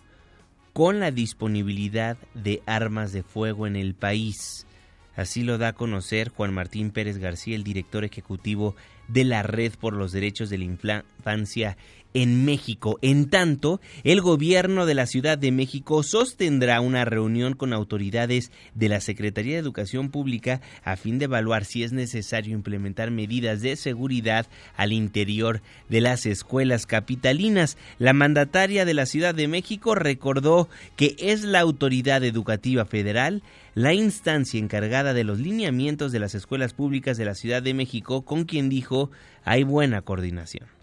con 0.73 1.01
la 1.01 1.11
disponibilidad 1.11 2.17
de 2.35 2.63
armas 2.67 3.13
de 3.13 3.23
fuego 3.23 3.67
en 3.67 3.77
el 3.77 3.95
país. 3.95 4.67
Así 5.15 5.43
lo 5.43 5.59
da 5.59 5.69
a 5.69 5.73
conocer 5.75 6.31
Juan 6.31 6.55
Martín 6.55 6.91
Pérez 6.91 7.19
García, 7.19 7.55
el 7.55 7.65
director 7.65 8.05
ejecutivo 8.05 8.75
de 9.13 9.25
la 9.25 9.43
Red 9.43 9.75
por 9.79 9.95
los 9.95 10.13
Derechos 10.13 10.49
de 10.49 10.59
la 10.59 10.65
Infancia 10.65 11.77
en 12.15 12.45
México. 12.45 12.99
En 13.03 13.29
tanto, 13.29 13.81
el 14.05 14.21
gobierno 14.21 14.87
de 14.87 14.95
la 14.95 15.07
Ciudad 15.07 15.39
de 15.39 15.53
México 15.53 16.03
sostendrá 16.03 16.81
una 16.81 17.05
reunión 17.05 17.55
con 17.55 17.73
autoridades 17.73 18.51
de 18.75 18.89
la 18.89 19.01
Secretaría 19.01 19.55
de 19.55 19.61
Educación 19.61 20.11
Pública 20.11 20.61
a 20.85 20.97
fin 20.97 21.19
de 21.19 21.27
evaluar 21.27 21.65
si 21.65 21.83
es 21.83 21.93
necesario 21.93 22.55
implementar 22.55 23.11
medidas 23.11 23.61
de 23.61 23.77
seguridad 23.77 24.47
al 24.77 24.93
interior 24.93 25.63
de 25.89 26.01
las 26.01 26.27
escuelas 26.27 26.87
capitalinas. 26.87 27.77
La 27.99 28.13
mandataria 28.13 28.85
de 28.85 28.95
la 28.95 29.07
Ciudad 29.07 29.35
de 29.35 29.49
México 29.49 29.95
recordó 29.95 30.69
que 30.97 31.17
es 31.19 31.43
la 31.43 31.61
autoridad 31.61 32.25
educativa 32.25 32.85
federal 32.85 33.43
la 33.75 33.95
instancia 33.95 34.61
encargada 34.61 35.15
de 35.15 35.25
los 35.25 35.39
lineamientos 35.39 36.13
de 36.13 36.19
las 36.19 36.35
escuelas 36.35 36.75
públicas 36.75 37.17
de 37.17 37.25
la 37.25 37.35
Ciudad 37.35 37.63
de 37.63 37.73
México, 37.73 38.23
con 38.23 38.45
quien 38.45 38.69
dijo 38.69 39.11
hay 39.45 39.65
buena 39.65 40.03
coordinación. 40.03 40.82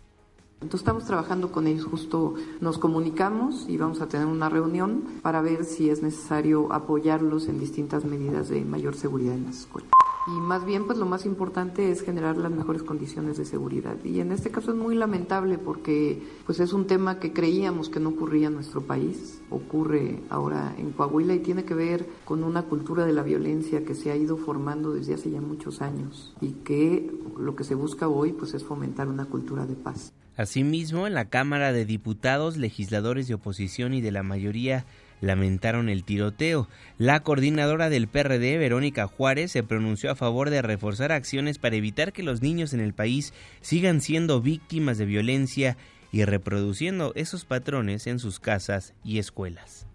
Entonces 0.62 0.82
estamos 0.82 1.06
trabajando 1.06 1.54
con 1.54 1.68
ellos, 1.68 1.86
justo 1.86 2.34
nos 2.60 2.78
comunicamos 2.78 3.66
y 3.70 3.78
vamos 3.78 4.02
a 4.02 4.10
tener 4.10 4.28
una 4.28 4.50
reunión 4.50 5.04
para 5.22 5.42
ver 5.42 5.64
si 5.64 5.90
es 5.90 6.04
necesario 6.04 6.74
apoyarlos 6.74 7.48
en 7.48 7.62
distintas 7.62 8.04
medidas 8.04 8.50
de 8.50 8.66
mayor 8.66 8.96
seguridad 8.96 9.36
en 9.36 9.46
las 9.46 9.60
escuelas. 9.60 9.92
Y 10.28 10.32
más 10.42 10.66
bien, 10.66 10.86
pues 10.86 10.98
lo 10.98 11.06
más 11.06 11.26
importante 11.26 11.90
es 11.92 12.02
generar 12.02 12.38
las 12.38 12.52
mejores 12.52 12.84
condiciones 12.84 13.38
de 13.38 13.46
seguridad. 13.46 13.96
Y 14.04 14.20
en 14.20 14.34
este 14.34 14.52
caso 14.52 14.72
es 14.72 14.78
muy 14.78 14.96
lamentable 14.96 15.58
porque 15.58 16.22
pues 16.46 16.60
es 16.60 16.74
un 16.74 16.88
tema 16.88 17.20
que 17.20 17.32
creíamos 17.32 17.90
que 17.90 18.02
no 18.02 18.10
ocurría 18.10 18.48
en 18.48 18.56
nuestro 18.56 18.82
país, 18.82 19.42
ocurre 19.50 20.22
ahora 20.30 20.76
en 20.78 20.92
Coahuila 20.92 21.36
y 21.36 21.40
tiene 21.40 21.64
que 21.64 21.74
ver 21.74 22.06
con 22.26 22.44
una 22.44 22.64
cultura 22.64 23.06
de 23.06 23.14
la 23.14 23.24
violencia 23.24 23.86
que 23.86 23.96
se 23.96 24.12
ha 24.12 24.18
ido 24.18 24.36
formando 24.36 24.94
desde 24.94 25.14
hace 25.14 25.32
ya 25.32 25.40
muchos 25.40 25.82
años 25.82 26.36
y 26.42 26.52
que 26.52 27.18
lo 27.38 27.56
que 27.56 27.64
se 27.64 27.76
busca 27.76 28.10
hoy 28.10 28.34
pues 28.34 28.54
es 28.54 28.66
fomentar 28.66 29.08
una 29.08 29.26
cultura 29.26 29.66
de 29.66 29.76
paz. 29.76 30.12
Asimismo, 30.40 31.06
en 31.06 31.16
la 31.16 31.26
Cámara 31.26 31.74
de 31.74 31.84
Diputados, 31.84 32.56
legisladores 32.56 33.28
de 33.28 33.34
oposición 33.34 33.94
y 33.94 34.00
de 34.00 34.14
la 34.14 34.24
mayoría 34.24 34.86
lamentaron 35.20 35.90
el 35.90 36.06
tiroteo. 36.06 36.70
La 36.98 37.20
coordinadora 37.20 37.90
del 37.90 38.08
PRD, 38.08 38.58
Verónica 38.58 39.06
Juárez, 39.06 39.52
se 39.52 39.64
pronunció 39.64 40.10
a 40.10 40.16
favor 40.16 40.50
de 40.50 40.62
reforzar 40.62 41.12
acciones 41.12 41.60
para 41.60 41.76
evitar 41.76 42.14
que 42.14 42.24
los 42.24 42.42
niños 42.42 42.72
en 42.74 42.80
el 42.80 42.94
país 42.94 43.34
sigan 43.60 44.00
siendo 44.00 44.40
víctimas 44.40 44.98
de 44.98 45.08
violencia 45.08 45.76
y 46.10 46.24
reproduciendo 46.24 47.12
esos 47.16 47.44
patrones 47.44 48.08
en 48.08 48.20
sus 48.20 48.40
casas 48.40 48.94
y 49.04 49.20
escuelas. 49.20 49.89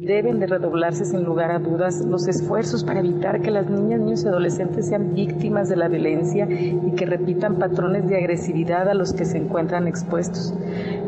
Deben 0.00 0.38
de 0.38 0.46
redoblarse 0.46 1.04
sin 1.04 1.24
lugar 1.24 1.50
a 1.50 1.58
dudas 1.58 2.04
los 2.06 2.28
esfuerzos 2.28 2.84
para 2.84 3.00
evitar 3.00 3.42
que 3.42 3.50
las 3.50 3.68
niñas, 3.68 3.98
niños 3.98 4.22
y 4.22 4.28
adolescentes 4.28 4.86
sean 4.86 5.12
víctimas 5.12 5.68
de 5.68 5.74
la 5.74 5.88
violencia 5.88 6.46
y 6.48 6.92
que 6.94 7.04
repitan 7.04 7.58
patrones 7.58 8.08
de 8.08 8.16
agresividad 8.16 8.88
a 8.88 8.94
los 8.94 9.12
que 9.12 9.24
se 9.24 9.38
encuentran 9.38 9.88
expuestos. 9.88 10.54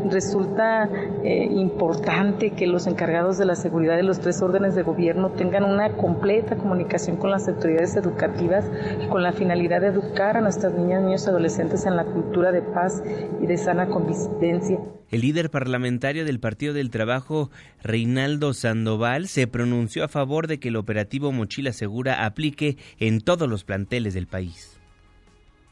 Resulta 0.08 0.88
eh, 1.24 1.48
importante 1.50 2.50
que 2.50 2.66
los 2.66 2.86
encargados 2.86 3.38
de 3.38 3.44
la 3.44 3.54
seguridad 3.54 3.96
de 3.96 4.02
los 4.02 4.20
tres 4.20 4.40
órdenes 4.42 4.74
de 4.74 4.82
gobierno 4.82 5.30
tengan 5.30 5.64
una 5.64 5.92
completa 5.96 6.56
comunicación 6.56 7.16
con 7.16 7.30
las 7.30 7.48
autoridades 7.48 7.96
educativas 7.96 8.64
con 9.10 9.22
la 9.22 9.32
finalidad 9.32 9.80
de 9.80 9.88
educar 9.88 10.36
a 10.36 10.40
nuestras 10.40 10.72
niñas, 10.74 11.02
niños 11.02 11.26
y 11.26 11.30
adolescentes 11.30 11.86
en 11.86 11.96
la 11.96 12.04
cultura 12.04 12.52
de 12.52 12.62
paz 12.62 13.02
y 13.40 13.46
de 13.46 13.56
sana 13.56 13.88
convivencia. 13.88 14.78
El 15.10 15.22
líder 15.22 15.50
parlamentario 15.50 16.24
del 16.24 16.38
Partido 16.38 16.72
del 16.72 16.90
Trabajo, 16.90 17.50
Reinaldo 17.82 18.54
Sandoval, 18.54 19.26
se 19.26 19.46
pronunció 19.48 20.04
a 20.04 20.08
favor 20.08 20.46
de 20.46 20.60
que 20.60 20.68
el 20.68 20.76
operativo 20.76 21.32
Mochila 21.32 21.72
Segura 21.72 22.24
aplique 22.24 22.76
en 22.98 23.20
todos 23.20 23.48
los 23.48 23.64
planteles 23.64 24.14
del 24.14 24.28
país. 24.28 24.79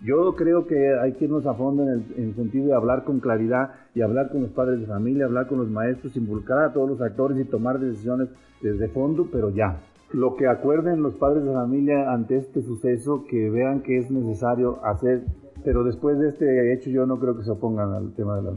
Yo 0.00 0.34
creo 0.36 0.66
que 0.66 0.96
hay 0.98 1.14
que 1.14 1.24
irnos 1.24 1.46
a 1.46 1.54
fondo 1.54 1.82
en 1.82 2.04
el, 2.16 2.34
sentido 2.34 2.66
de 2.66 2.74
hablar 2.74 3.04
con 3.04 3.18
claridad 3.18 3.72
y 3.94 4.02
hablar 4.02 4.30
con 4.30 4.42
los 4.42 4.50
padres 4.50 4.80
de 4.80 4.86
familia, 4.86 5.24
hablar 5.24 5.48
con 5.48 5.58
los 5.58 5.68
maestros, 5.68 6.16
involucrar 6.16 6.64
a 6.64 6.72
todos 6.72 6.88
los 6.88 7.00
actores 7.00 7.38
y 7.38 7.44
tomar 7.44 7.80
decisiones 7.80 8.28
desde 8.62 8.88
fondo, 8.88 9.28
pero 9.32 9.50
ya. 9.50 9.80
Lo 10.12 10.36
que 10.36 10.46
acuerden 10.46 11.02
los 11.02 11.14
padres 11.14 11.44
de 11.44 11.52
familia 11.52 12.12
ante 12.12 12.36
este 12.36 12.62
suceso, 12.62 13.24
que 13.28 13.50
vean 13.50 13.82
que 13.82 13.98
es 13.98 14.10
necesario 14.10 14.84
hacer 14.84 15.24
pero 15.64 15.84
después 15.84 16.18
de 16.18 16.28
este 16.28 16.72
hecho 16.72 16.90
yo 16.90 17.06
no 17.06 17.18
creo 17.18 17.36
que 17.36 17.42
se 17.42 17.50
opongan 17.50 17.92
al 17.92 18.12
tema 18.14 18.36
de 18.36 18.42
la 18.42 18.52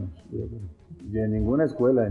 de 1.02 1.28
ninguna 1.28 1.64
escuela. 1.64 2.08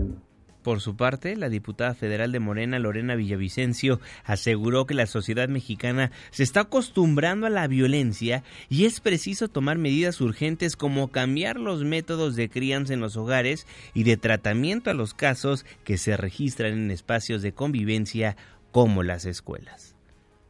Por 0.62 0.80
su 0.80 0.96
parte, 0.96 1.36
la 1.36 1.48
diputada 1.48 1.94
federal 1.94 2.30
de 2.30 2.38
Morena, 2.38 2.78
Lorena 2.78 3.16
Villavicencio, 3.16 4.00
aseguró 4.24 4.86
que 4.86 4.94
la 4.94 5.06
sociedad 5.06 5.48
mexicana 5.48 6.12
se 6.30 6.44
está 6.44 6.60
acostumbrando 6.60 7.46
a 7.46 7.50
la 7.50 7.66
violencia 7.66 8.44
y 8.68 8.84
es 8.84 9.00
preciso 9.00 9.48
tomar 9.48 9.78
medidas 9.78 10.20
urgentes 10.20 10.76
como 10.76 11.08
cambiar 11.08 11.58
los 11.58 11.82
métodos 11.82 12.36
de 12.36 12.48
crianza 12.48 12.94
en 12.94 13.00
los 13.00 13.16
hogares 13.16 13.66
y 13.92 14.04
de 14.04 14.16
tratamiento 14.16 14.90
a 14.90 14.94
los 14.94 15.14
casos 15.14 15.66
que 15.84 15.98
se 15.98 16.16
registran 16.16 16.74
en 16.74 16.90
espacios 16.92 17.42
de 17.42 17.52
convivencia 17.52 18.36
como 18.70 19.02
las 19.02 19.24
escuelas. 19.24 19.91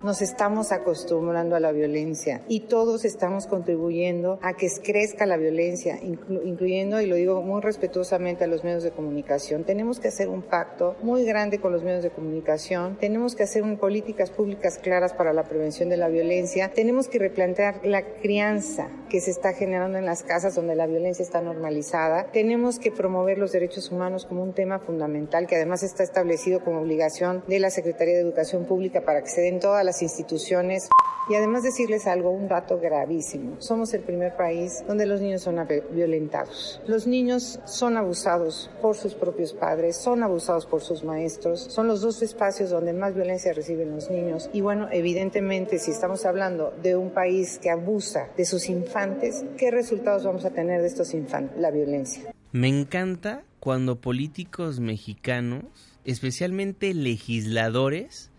Nos 0.02 0.20
estamos 0.20 0.72
acostumbrando 0.72 1.54
a 1.54 1.60
la 1.60 1.70
violencia 1.70 2.42
y 2.48 2.62
todos 2.66 3.04
estamos 3.04 3.46
contribuyendo 3.46 4.40
a 4.42 4.54
que 4.54 4.68
crezca 4.82 5.26
la 5.26 5.36
violencia, 5.36 5.96
incluyendo, 6.02 7.00
y 7.00 7.06
lo 7.06 7.14
digo 7.14 7.40
muy 7.42 7.60
respetuosamente, 7.60 8.42
a 8.42 8.48
los 8.48 8.64
medios 8.64 8.82
de 8.82 8.90
comunicación. 8.90 9.62
Tenemos 9.62 10.00
que 10.00 10.08
hacer 10.08 10.28
un 10.28 10.42
pacto 10.42 10.96
muy 11.02 11.24
grande 11.24 11.60
con 11.60 11.70
los 11.70 11.84
medios 11.84 12.02
de 12.02 12.10
comunicación, 12.10 12.96
tenemos 12.98 13.36
que 13.36 13.44
hacer 13.44 13.62
políticas 13.78 14.32
públicas 14.32 14.78
claras 14.78 15.12
para 15.12 15.32
la 15.32 15.44
prevención 15.44 15.88
de 15.88 15.96
la 15.96 16.08
violencia, 16.08 16.72
tenemos 16.74 17.06
que 17.06 17.20
replantear 17.20 17.80
la 17.84 18.02
crianza 18.02 18.88
que 19.08 19.20
se 19.20 19.30
está 19.30 19.52
generando 19.52 19.98
en 19.98 20.06
las 20.06 20.24
casas 20.24 20.56
donde 20.56 20.74
la 20.74 20.88
violencia 20.88 21.22
está 21.22 21.42
normalizada, 21.42 22.26
tenemos 22.32 22.80
que 22.80 22.90
promover 22.90 23.38
los 23.38 23.52
derechos 23.52 23.92
humanos 23.92 24.26
como 24.26 24.42
un 24.42 24.52
tema 24.52 24.80
fundamental 24.80 25.46
que 25.46 25.54
además 25.54 25.84
está 25.84 26.02
establecido 26.02 26.64
como 26.64 26.80
obligación 26.80 27.44
de 27.46 27.60
la 27.60 27.70
Secretaría 27.70 28.14
de 28.14 28.20
Educación 28.20 28.64
Pública 28.64 29.02
para 29.02 29.22
que 29.22 29.28
se 29.28 29.42
den 29.42 29.60
todas 29.60 29.84
las 29.84 29.91
instituciones. 30.00 30.88
Y 31.28 31.34
además 31.34 31.62
decirles 31.62 32.06
algo, 32.08 32.30
un 32.30 32.48
dato 32.48 32.80
gravísimo. 32.80 33.60
Somos 33.60 33.94
el 33.94 34.00
primer 34.00 34.36
país 34.36 34.82
donde 34.88 35.06
los 35.06 35.20
niños 35.20 35.42
son 35.42 35.56
violentados. 35.92 36.80
Los 36.86 37.06
niños 37.06 37.60
son 37.64 37.96
abusados 37.96 38.70
por 38.80 38.96
sus 38.96 39.14
propios 39.14 39.52
padres, 39.52 39.96
son 39.96 40.24
abusados 40.24 40.66
por 40.66 40.80
sus 40.80 41.04
maestros. 41.04 41.60
Son 41.60 41.86
los 41.86 42.00
dos 42.00 42.22
espacios 42.22 42.70
donde 42.70 42.92
más 42.92 43.14
violencia 43.14 43.52
reciben 43.52 43.94
los 43.94 44.10
niños. 44.10 44.50
Y 44.52 44.62
bueno, 44.62 44.88
evidentemente, 44.90 45.78
si 45.78 45.92
estamos 45.92 46.24
hablando 46.24 46.72
de 46.82 46.96
un 46.96 47.10
país 47.10 47.58
que 47.62 47.70
abusa 47.70 48.28
de 48.36 48.44
sus 48.44 48.68
infantes, 48.68 49.44
¿qué 49.56 49.70
resultados 49.70 50.24
vamos 50.24 50.44
a 50.44 50.50
tener 50.50 50.80
de 50.80 50.88
estos 50.88 51.14
infantes? 51.14 51.60
La 51.60 51.70
violencia. 51.70 52.32
Me 52.50 52.68
encanta 52.68 53.44
cuando 53.60 54.00
políticos 54.00 54.80
mexicanos, 54.80 55.64
especialmente 56.04 56.94
legisladores, 56.94 58.31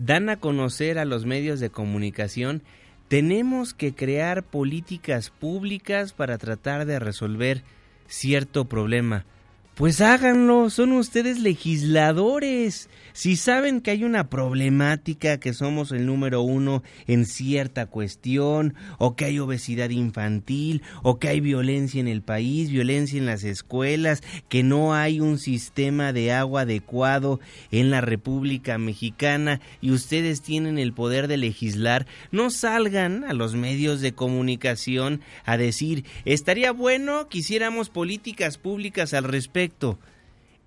dan 0.00 0.30
a 0.30 0.38
conocer 0.38 0.98
a 0.98 1.04
los 1.04 1.26
medios 1.26 1.60
de 1.60 1.68
comunicación, 1.68 2.62
tenemos 3.08 3.74
que 3.74 3.94
crear 3.94 4.42
políticas 4.42 5.28
públicas 5.28 6.14
para 6.14 6.38
tratar 6.38 6.86
de 6.86 6.98
resolver 6.98 7.62
cierto 8.06 8.64
problema. 8.64 9.26
Pues 9.74 10.02
háganlo, 10.02 10.68
son 10.68 10.92
ustedes 10.92 11.38
legisladores. 11.38 12.90
Si 13.12 13.36
saben 13.36 13.80
que 13.80 13.90
hay 13.90 14.04
una 14.04 14.28
problemática, 14.28 15.40
que 15.40 15.54
somos 15.54 15.90
el 15.90 16.06
número 16.06 16.42
uno 16.42 16.82
en 17.06 17.24
cierta 17.24 17.86
cuestión, 17.86 18.74
o 18.98 19.16
que 19.16 19.24
hay 19.24 19.38
obesidad 19.38 19.90
infantil, 19.90 20.82
o 21.02 21.18
que 21.18 21.28
hay 21.28 21.40
violencia 21.40 21.98
en 21.98 22.08
el 22.08 22.22
país, 22.22 22.70
violencia 22.70 23.18
en 23.18 23.26
las 23.26 23.42
escuelas, 23.42 24.22
que 24.48 24.62
no 24.62 24.94
hay 24.94 25.20
un 25.20 25.38
sistema 25.38 26.12
de 26.12 26.32
agua 26.32 26.62
adecuado 26.62 27.40
en 27.70 27.90
la 27.90 28.00
República 28.00 28.78
Mexicana 28.78 29.60
y 29.80 29.92
ustedes 29.92 30.42
tienen 30.42 30.78
el 30.78 30.92
poder 30.92 31.26
de 31.26 31.38
legislar, 31.38 32.06
no 32.30 32.50
salgan 32.50 33.24
a 33.24 33.32
los 33.32 33.54
medios 33.54 34.00
de 34.00 34.12
comunicación 34.12 35.20
a 35.44 35.56
decir, 35.56 36.04
estaría 36.24 36.70
bueno 36.70 37.28
que 37.28 37.38
hiciéramos 37.38 37.88
políticas 37.88 38.58
públicas 38.58 39.14
al 39.14 39.24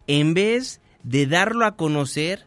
en 0.08 0.34
vez 0.34 0.82
de 1.04 1.26
darlo 1.28 1.66
a 1.66 1.76
conocer, 1.76 2.46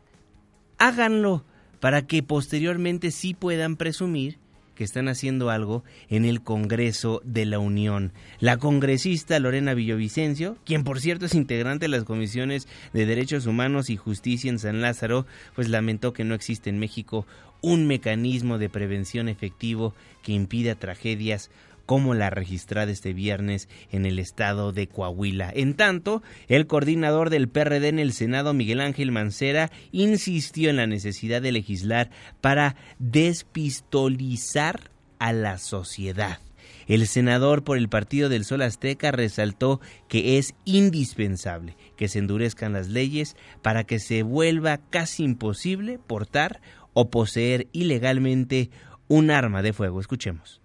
háganlo 0.79 1.45
para 1.81 2.07
que 2.07 2.23
posteriormente 2.23 3.11
sí 3.11 3.35
puedan 3.35 3.77
presumir 3.77 4.39
que 4.77 4.85
están 4.85 5.09
haciendo 5.09 5.51
algo 5.51 5.83
en 6.09 6.25
el 6.25 6.43
Congreso 6.43 7.21
de 7.25 7.47
la 7.47 7.59
Unión. 7.59 8.13
La 8.39 8.59
congresista 8.59 9.41
Lorena 9.41 9.75
Villavicencio, 9.75 10.59
quien 10.65 10.85
por 10.85 11.01
cierto 11.01 11.27
es 11.27 11.35
integrante 11.35 11.87
de 11.87 11.89
las 11.89 12.05
comisiones 12.05 12.69
de 12.93 13.07
Derechos 13.07 13.47
Humanos 13.47 13.91
y 13.91 13.97
Justicia 13.97 14.51
en 14.51 14.59
San 14.59 14.83
Lázaro, 14.83 15.27
pues 15.55 15.69
lamentó 15.69 16.13
que 16.13 16.25
no 16.25 16.35
existe 16.35 16.71
en 16.71 16.79
México 16.79 17.27
un 17.63 17.87
mecanismo 17.87 18.59
de 18.59 18.69
prevención 18.69 19.29
efectivo 19.29 19.95
que 20.23 20.33
impida 20.33 20.75
tragedias 20.75 21.51
como 21.87 22.15
la 22.15 22.31
registrada 22.31 22.93
este 22.93 23.15
viernes 23.15 23.69
en 23.91 24.05
el 24.05 24.19
estado 24.19 24.73
de 24.73 24.89
Coahuila. 24.89 25.51
En 25.55 25.75
tanto, 25.75 26.23
el 26.49 26.67
coordinador 26.67 27.31
del 27.31 27.49
PRD 27.49 27.89
en 27.89 27.99
el 27.99 28.13
Senado, 28.13 28.53
Miguel 28.53 28.81
Ángel 28.81 29.13
Mancera, 29.13 29.71
insistió 29.93 30.69
en 30.69 30.77
la 30.77 30.87
necesidad 30.87 31.41
de 31.41 31.53
legislar 31.53 32.11
para 32.41 32.77
despistolizar 32.99 34.91
a 35.19 35.33
la 35.33 35.59
sociedad. 35.59 36.41
El 36.87 37.07
senador 37.09 37.65
por 37.65 37.79
el 37.79 37.89
Partido 37.89 38.29
del 38.29 38.45
Sol 38.45 38.63
Azteca 38.63 39.11
resaltó 39.11 39.81
que 40.09 40.39
es 40.39 40.55
indispensable 40.65 41.77
que 41.97 42.09
se 42.09 42.21
endurezcan 42.21 42.73
las 42.73 42.89
leyes 42.89 43.37
para 43.63 43.85
que 43.85 43.99
se 43.99 44.23
vuelva 44.23 44.79
casi 44.91 45.25
imposible 45.25 45.99
portar 45.99 46.61
o 46.93 47.11
poseer 47.11 47.67
ilegalmente 47.73 48.71
un 49.09 49.31
arma 49.31 49.63
de 49.63 49.73
fuego. 49.73 50.01
Escuchemos. 50.01 50.61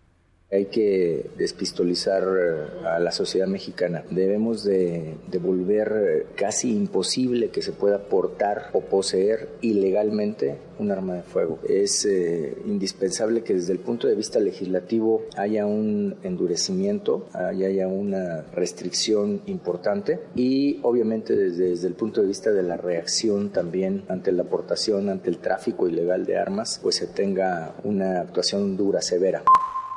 Hay 0.54 0.66
que 0.66 1.28
despistolizar 1.38 2.24
eh, 2.24 2.86
a 2.86 3.00
la 3.00 3.14
sociedad 3.14 3.48
mexicana. 3.48 4.04
Debemos 4.12 4.66
de, 4.66 5.16
eh, 5.32 6.26
casi 6.36 6.76
imposible 6.76 7.52
que 7.52 7.62
se 7.62 7.72
pueda 7.72 8.00
portar 8.00 8.70
o 8.74 8.82
poseer 8.82 9.48
ilegalmente 9.62 10.58
un 10.78 10.92
arma 10.92 11.14
de 11.14 11.22
fuego. 11.22 11.60
Es 11.70 12.04
eh, 12.04 12.58
indispensable 12.66 13.44
que 13.44 13.54
desde 13.54 13.72
el 13.72 13.80
punto 13.80 14.10
de 14.10 14.16
vista 14.16 14.42
legislativo 14.42 15.24
haya 15.38 15.66
un 15.66 16.18
endurecimiento, 16.22 17.30
haya 17.34 17.88
una 17.88 18.42
restricción 18.54 19.44
importante 19.46 20.20
y 20.36 20.82
obviamente 20.84 21.34
desde, 21.34 21.70
desde 21.70 21.88
el 21.88 21.94
punto 21.94 22.20
de 22.20 22.28
vista 22.28 22.52
de 22.52 22.64
la 22.64 22.76
reacción 22.76 23.52
también 23.52 24.04
ante 24.10 24.34
la 24.34 24.44
aportación, 24.44 25.08
ante 25.08 25.30
el 25.30 25.38
tráfico 25.38 25.88
ilegal 25.88 26.26
de 26.26 26.38
armas, 26.38 26.78
pues 26.84 26.96
se 26.96 27.08
tenga 27.08 27.74
una 27.86 28.20
actuación 28.20 28.76
dura, 28.76 29.02
severa 29.02 29.44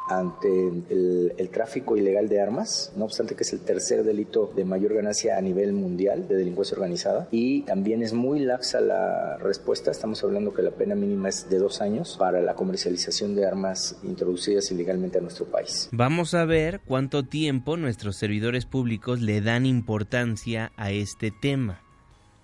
ante 0.08 0.48
el, 0.48 1.48
tráfico 1.52 1.96
ilegal 1.96 2.28
de 2.28 2.40
armas, 2.40 2.92
no 2.96 3.04
obstante 3.04 3.36
que 3.36 3.44
es 3.44 3.52
el 3.52 3.60
tercer 3.60 4.02
delito 4.02 4.52
de 4.56 4.64
mayor 4.64 4.94
ganancia 4.94 5.38
a 5.38 5.40
nivel 5.40 5.72
mundial 5.72 6.26
de 6.26 6.36
delincuencia 6.36 6.74
organizada 6.74 7.28
y 7.30 7.62
también 7.62 8.02
es 8.02 8.12
muy 8.12 8.40
laxa 8.40 8.80
la 8.80 9.36
respuesta, 9.38 9.92
estamos 9.92 10.24
hablando 10.24 10.52
que 10.52 10.62
la 10.62 10.72
pena 10.72 10.96
mínima 10.96 11.28
es 11.28 11.48
de 11.48 11.58
dos 11.58 11.80
años 11.80 12.16
para 12.18 12.42
la 12.42 12.54
comercialización 12.54 13.36
de 13.36 13.46
armas 13.46 13.96
introducidas 14.02 14.70
ilegalmente 14.72 15.18
a 15.18 15.20
nuestro 15.20 15.46
país. 15.46 15.88
Vamos 15.92 16.34
a 16.34 16.44
ver 16.44 16.80
cuánto 16.84 17.22
tiempo 17.22 17.76
nuestros 17.76 18.16
servidores 18.16 18.66
públicos 18.66 19.20
le 19.20 19.40
dan 19.40 19.64
importancia 19.64 20.72
a 20.76 20.90
este 20.90 21.30
tema. 21.30 21.82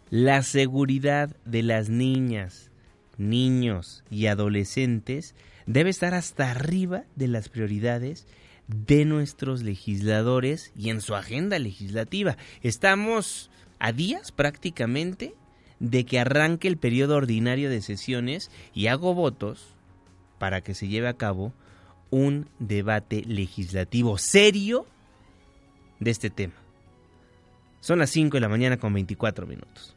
La 0.08 0.42
seguridad 0.42 1.36
de 1.44 1.62
las 1.62 1.88
niñas, 1.88 2.70
niños 3.18 4.04
y 4.10 4.26
adolescentes 4.26 5.34
debe 5.72 5.90
estar 5.90 6.14
hasta 6.14 6.50
arriba 6.50 7.04
de 7.14 7.28
las 7.28 7.48
prioridades 7.48 8.26
de 8.66 9.04
nuestros 9.04 9.62
legisladores 9.62 10.72
y 10.76 10.90
en 10.90 11.00
su 11.00 11.14
agenda 11.14 11.58
legislativa. 11.58 12.36
Estamos 12.62 13.50
a 13.78 13.92
días 13.92 14.32
prácticamente 14.32 15.34
de 15.78 16.04
que 16.04 16.18
arranque 16.18 16.68
el 16.68 16.76
periodo 16.76 17.16
ordinario 17.16 17.70
de 17.70 17.82
sesiones 17.82 18.50
y 18.74 18.88
hago 18.88 19.14
votos 19.14 19.74
para 20.38 20.60
que 20.60 20.74
se 20.74 20.88
lleve 20.88 21.08
a 21.08 21.14
cabo 21.14 21.52
un 22.10 22.48
debate 22.58 23.22
legislativo 23.26 24.18
serio 24.18 24.86
de 26.00 26.10
este 26.10 26.30
tema. 26.30 26.54
Son 27.80 27.98
las 27.98 28.10
5 28.10 28.36
de 28.36 28.40
la 28.40 28.48
mañana 28.48 28.76
con 28.76 28.92
24 28.92 29.46
minutos. 29.46 29.96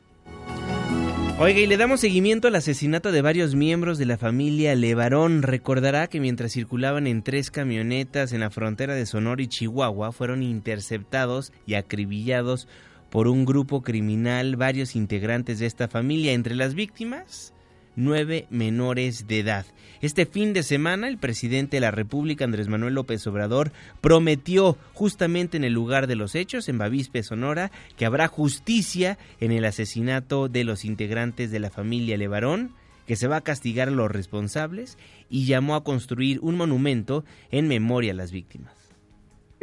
Oiga, 1.44 1.60
y 1.60 1.68
le 1.68 1.76
damos 1.76 2.00
seguimiento 2.00 2.48
al 2.48 2.56
asesinato 2.56 3.12
de 3.12 3.22
varios 3.22 3.54
miembros 3.54 3.98
de 3.98 4.06
la 4.06 4.18
familia 4.18 4.76
Levarón. 4.76 5.42
Recordará 5.42 6.08
que 6.08 6.22
mientras 6.22 6.54
circulaban 6.54 7.06
en 7.06 7.22
tres 7.22 7.52
camionetas 7.52 8.32
en 8.32 8.40
la 8.40 8.50
frontera 8.50 8.96
de 8.96 9.06
Sonora 9.06 9.42
y 9.42 9.48
Chihuahua, 9.48 10.14
fueron 10.14 10.42
interceptados 10.42 11.52
y 11.66 11.74
acribillados 11.74 12.70
por 13.10 13.28
un 13.28 13.44
grupo 13.44 13.82
criminal 13.82 14.56
varios 14.56 14.96
integrantes 14.96 15.60
de 15.60 15.66
esta 15.66 15.90
familia. 15.90 16.32
Entre 16.32 16.56
las 16.56 16.76
víctimas, 16.76 17.53
nueve 17.96 18.48
menores 18.50 19.28
de 19.28 19.40
edad. 19.40 19.66
Este 20.02 20.26
fin 20.26 20.54
de 20.54 20.64
semana 20.64 21.08
el 21.08 21.18
presidente 21.18 21.78
de 21.78 21.82
la 21.82 21.92
República, 21.92 22.44
Andrés 22.44 22.68
Manuel 22.68 22.94
López 22.94 23.26
Obrador, 23.26 23.72
prometió 24.02 24.78
justamente 24.94 25.56
en 25.56 25.64
el 25.64 25.74
lugar 25.74 26.08
de 26.08 26.16
los 26.16 26.36
hechos, 26.36 26.68
en 26.68 26.78
Bavispe, 26.78 27.24
Sonora, 27.24 27.72
que 27.96 28.06
habrá 28.06 28.28
justicia 28.28 29.18
en 29.40 29.52
el 29.52 29.64
asesinato 29.64 30.50
de 30.50 30.66
los 30.66 30.84
integrantes 30.84 31.52
de 31.52 31.60
la 31.60 31.70
familia 31.70 32.18
Levarón, 32.18 32.72
que 33.08 33.16
se 33.16 33.28
va 33.28 33.38
a 33.38 33.42
castigar 33.42 33.88
a 33.88 33.92
los 33.92 34.12
responsables 34.12 34.98
y 35.30 35.46
llamó 35.46 35.76
a 35.76 35.84
construir 35.84 36.40
un 36.42 36.56
monumento 36.56 37.24
en 37.52 37.68
memoria 37.68 38.12
a 38.12 38.16
las 38.16 38.32
víctimas 38.32 38.83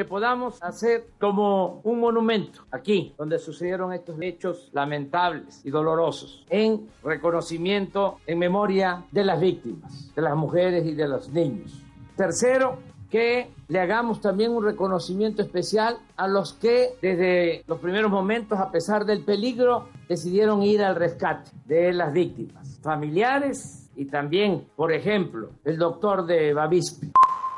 que 0.00 0.06
podamos 0.06 0.62
hacer 0.62 1.08
como 1.20 1.82
un 1.84 2.00
monumento 2.00 2.62
aquí, 2.70 3.14
donde 3.18 3.38
sucedieron 3.38 3.92
estos 3.92 4.18
hechos 4.22 4.70
lamentables 4.72 5.60
y 5.62 5.68
dolorosos, 5.68 6.46
en 6.48 6.88
reconocimiento, 7.04 8.16
en 8.26 8.38
memoria 8.38 9.04
de 9.12 9.24
las 9.24 9.38
víctimas, 9.38 10.10
de 10.14 10.22
las 10.22 10.34
mujeres 10.34 10.86
y 10.86 10.94
de 10.94 11.06
los 11.06 11.28
niños. 11.28 11.82
Tercero, 12.16 12.78
que 13.10 13.50
le 13.68 13.78
hagamos 13.78 14.22
también 14.22 14.52
un 14.52 14.64
reconocimiento 14.64 15.42
especial 15.42 15.98
a 16.16 16.26
los 16.26 16.54
que 16.54 16.94
desde 17.02 17.62
los 17.66 17.78
primeros 17.78 18.10
momentos, 18.10 18.58
a 18.58 18.70
pesar 18.70 19.04
del 19.04 19.22
peligro, 19.22 19.88
decidieron 20.08 20.62
ir 20.62 20.82
al 20.82 20.96
rescate 20.96 21.50
de 21.66 21.92
las 21.92 22.10
víctimas, 22.10 22.78
familiares 22.82 23.90
y 23.96 24.06
también, 24.06 24.66
por 24.76 24.92
ejemplo, 24.92 25.50
el 25.62 25.76
doctor 25.76 26.24
de 26.24 26.54
Bavispe 26.54 27.10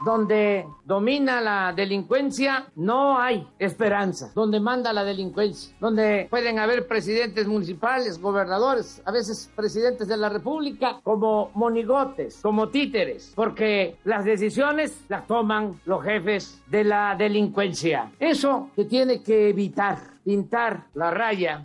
donde 0.04 0.66
domina 0.84 1.40
la 1.40 1.72
delincuencia, 1.72 2.66
no 2.76 3.18
hay 3.18 3.46
esperanza. 3.58 4.32
Donde 4.34 4.60
manda 4.60 4.92
la 4.92 5.04
delincuencia, 5.04 5.74
donde 5.80 6.26
pueden 6.30 6.58
haber 6.58 6.86
presidentes 6.86 7.46
municipales, 7.46 8.20
gobernadores, 8.20 9.02
a 9.04 9.12
veces 9.12 9.50
presidentes 9.54 10.08
de 10.08 10.16
la 10.16 10.28
República, 10.28 11.00
como 11.02 11.50
monigotes, 11.54 12.40
como 12.42 12.68
títeres, 12.68 13.32
porque 13.34 13.98
las 14.04 14.24
decisiones 14.24 15.04
las 15.08 15.26
toman 15.26 15.80
los 15.84 16.02
jefes 16.02 16.62
de 16.66 16.84
la 16.84 17.14
delincuencia. 17.16 18.12
Eso 18.18 18.70
se 18.74 18.84
tiene 18.84 19.22
que 19.22 19.50
evitar, 19.50 19.98
pintar 20.24 20.86
la 20.94 21.10
raya. 21.10 21.60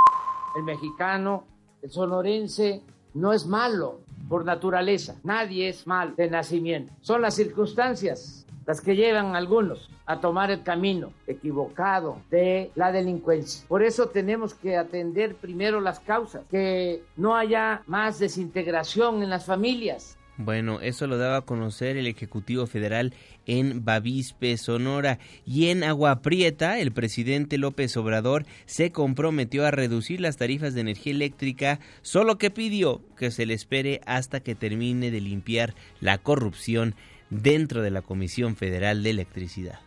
El 0.55 0.63
mexicano, 0.63 1.43
el 1.81 1.91
sonorense, 1.91 2.81
no 3.13 3.33
es 3.33 3.45
malo, 3.45 3.99
por 4.27 4.45
naturaleza. 4.45 5.15
Nadie 5.23 5.69
es 5.69 5.87
mal 5.87 6.15
de 6.15 6.29
nacimiento. 6.29 6.93
Son 7.01 7.21
las 7.21 7.35
circunstancias 7.35 8.45
las 8.67 8.81
que 8.81 8.97
llevan 8.97 9.33
a 9.33 9.37
algunos 9.37 9.89
a 10.05 10.19
tomar 10.19 10.51
el 10.51 10.61
camino 10.61 11.11
equivocado 11.25 12.21
de 12.29 12.71
la 12.75 12.91
delincuencia. 12.91 13.65
Por 13.67 13.81
eso 13.81 14.07
tenemos 14.07 14.53
que 14.53 14.77
atender 14.77 15.35
primero 15.35 15.79
las 15.81 15.99
causas, 16.01 16.43
que 16.49 17.03
no 17.15 17.35
haya 17.35 17.81
más 17.87 18.19
desintegración 18.19 19.23
en 19.23 19.29
las 19.29 19.45
familias, 19.45 20.16
bueno, 20.37 20.79
eso 20.81 21.07
lo 21.07 21.17
daba 21.17 21.37
a 21.37 21.41
conocer 21.41 21.97
el 21.97 22.05
Ejecutivo 22.05 22.67
Federal 22.67 23.13
en 23.47 23.83
Bavispe, 23.83 24.55
Sonora. 24.57 25.17
Y 25.45 25.69
en 25.69 25.83
Agua 25.83 26.21
Prieta, 26.21 26.77
el 26.77 26.91
presidente 26.91 27.57
López 27.57 27.97
Obrador 27.97 28.45
se 28.65 28.91
comprometió 28.91 29.65
a 29.65 29.71
reducir 29.71 30.21
las 30.21 30.37
tarifas 30.37 30.75
de 30.75 30.81
energía 30.81 31.13
eléctrica, 31.13 31.79
solo 32.03 32.37
que 32.37 32.51
pidió 32.51 33.01
que 33.15 33.31
se 33.31 33.47
le 33.47 33.55
espere 33.55 34.01
hasta 34.05 34.39
que 34.39 34.53
termine 34.53 35.09
de 35.09 35.21
limpiar 35.21 35.73
la 36.01 36.19
corrupción 36.19 36.93
dentro 37.31 37.81
de 37.81 37.89
la 37.89 38.03
Comisión 38.03 38.55
Federal 38.55 39.01
de 39.01 39.09
Electricidad. 39.09 39.79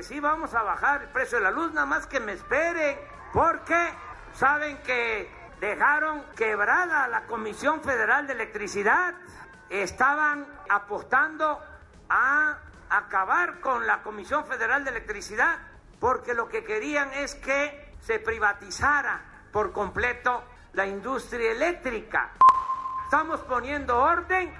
Sí, 0.00 0.18
vamos 0.18 0.54
a 0.54 0.62
bajar 0.62 1.02
el 1.02 1.08
precio 1.08 1.38
de 1.38 1.44
la 1.44 1.50
luz, 1.52 1.72
nada 1.72 1.86
más 1.86 2.06
que 2.06 2.18
me 2.18 2.32
esperen, 2.32 2.96
porque 3.32 3.88
saben 4.32 4.76
que 4.84 5.28
dejaron 5.60 6.22
quebrada 6.36 7.08
la 7.08 7.26
Comisión 7.26 7.80
Federal 7.82 8.26
de 8.26 8.32
Electricidad 8.34 9.14
estaban 9.70 10.46
apostando 10.68 11.60
a 12.08 12.58
acabar 12.90 13.60
con 13.60 13.86
la 13.86 14.02
Comisión 14.02 14.46
Federal 14.46 14.84
de 14.84 14.90
Electricidad 14.90 15.58
porque 16.00 16.34
lo 16.34 16.48
que 16.48 16.64
querían 16.64 17.12
es 17.12 17.34
que 17.34 17.96
se 18.00 18.18
privatizara 18.18 19.20
por 19.52 19.72
completo 19.72 20.44
la 20.72 20.86
industria 20.86 21.52
eléctrica. 21.52 22.30
Estamos 23.04 23.40
poniendo 23.40 23.98
orden, 23.98 24.54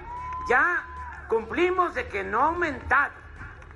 ya 0.49 0.83
cumplimos 1.27 1.93
de 1.93 2.07
que 2.07 2.23
no 2.23 2.41
aumentar 2.41 3.11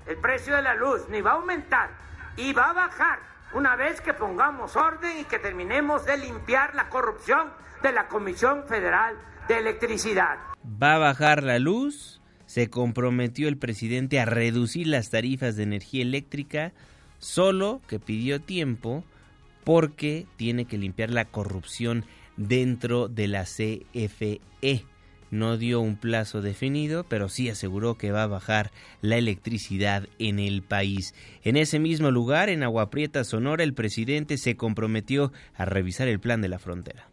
el 0.05 0.17
precio 0.17 0.55
de 0.55 0.61
la 0.61 0.73
luz, 0.73 1.07
ni 1.09 1.21
va 1.21 1.31
a 1.31 1.35
aumentar, 1.35 1.89
y 2.35 2.51
va 2.51 2.71
a 2.71 2.73
bajar 2.73 3.19
una 3.53 3.75
vez 3.75 4.01
que 4.01 4.13
pongamos 4.13 4.75
orden 4.75 5.19
y 5.19 5.25
que 5.25 5.39
terminemos 5.39 6.05
de 6.05 6.17
limpiar 6.17 6.73
la 6.75 6.89
corrupción 6.89 7.53
de 7.81 7.91
la 7.91 8.07
Comisión 8.07 8.65
Federal 8.67 9.15
de 9.47 9.57
Electricidad 9.57 10.53
va 10.81 10.95
a 10.95 10.99
bajar 10.99 11.43
la 11.43 11.59
luz. 11.59 12.21
Se 12.45 12.69
comprometió 12.69 13.47
el 13.47 13.57
presidente 13.57 14.19
a 14.19 14.25
reducir 14.25 14.87
las 14.87 15.09
tarifas 15.09 15.55
de 15.55 15.63
energía 15.63 16.03
eléctrica, 16.03 16.73
solo 17.17 17.81
que 17.87 17.99
pidió 17.99 18.41
tiempo 18.41 19.03
porque 19.63 20.27
tiene 20.35 20.65
que 20.65 20.77
limpiar 20.77 21.09
la 21.09 21.25
corrupción 21.25 22.05
dentro 22.37 23.07
de 23.07 23.27
la 23.27 23.45
CFE. 23.45 24.85
no 25.31 25.57
dio 25.57 25.79
un 25.79 25.95
plazo 25.95 26.41
definido, 26.41 27.05
pero 27.05 27.27
sí 27.27 27.49
aseguró 27.49 27.97
que 27.97 28.11
va 28.11 28.23
a 28.23 28.27
bajar 28.27 28.71
la 29.01 29.17
electricidad 29.17 30.07
en 30.19 30.37
el 30.37 30.61
país. 30.61 31.15
En 31.43 31.57
ese 31.57 31.79
mismo 31.79 32.11
lugar, 32.11 32.49
en 32.49 32.61
Agua 32.61 32.91
Prieta, 32.91 33.23
Sonora, 33.23 33.63
el 33.63 33.73
presidente 33.73 34.37
se 34.37 34.57
comprometió 34.57 35.31
a 35.55 35.65
revisar 35.65 36.07
el 36.07 36.19
plan 36.19 36.41
de 36.41 36.49
la 36.49 36.59
frontera. 36.59 37.12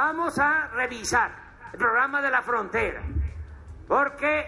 Vamos 0.00 0.38
a 0.38 0.68
revisar 0.68 1.32
el 1.72 1.76
programa 1.76 2.22
de 2.22 2.30
la 2.30 2.40
frontera, 2.40 3.02
porque 3.88 4.46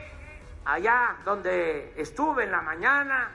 allá 0.65 1.17
donde 1.25 1.93
estuve 1.97 2.45
en 2.45 2.53
la 2.53 2.63
mañana, 2.63 3.33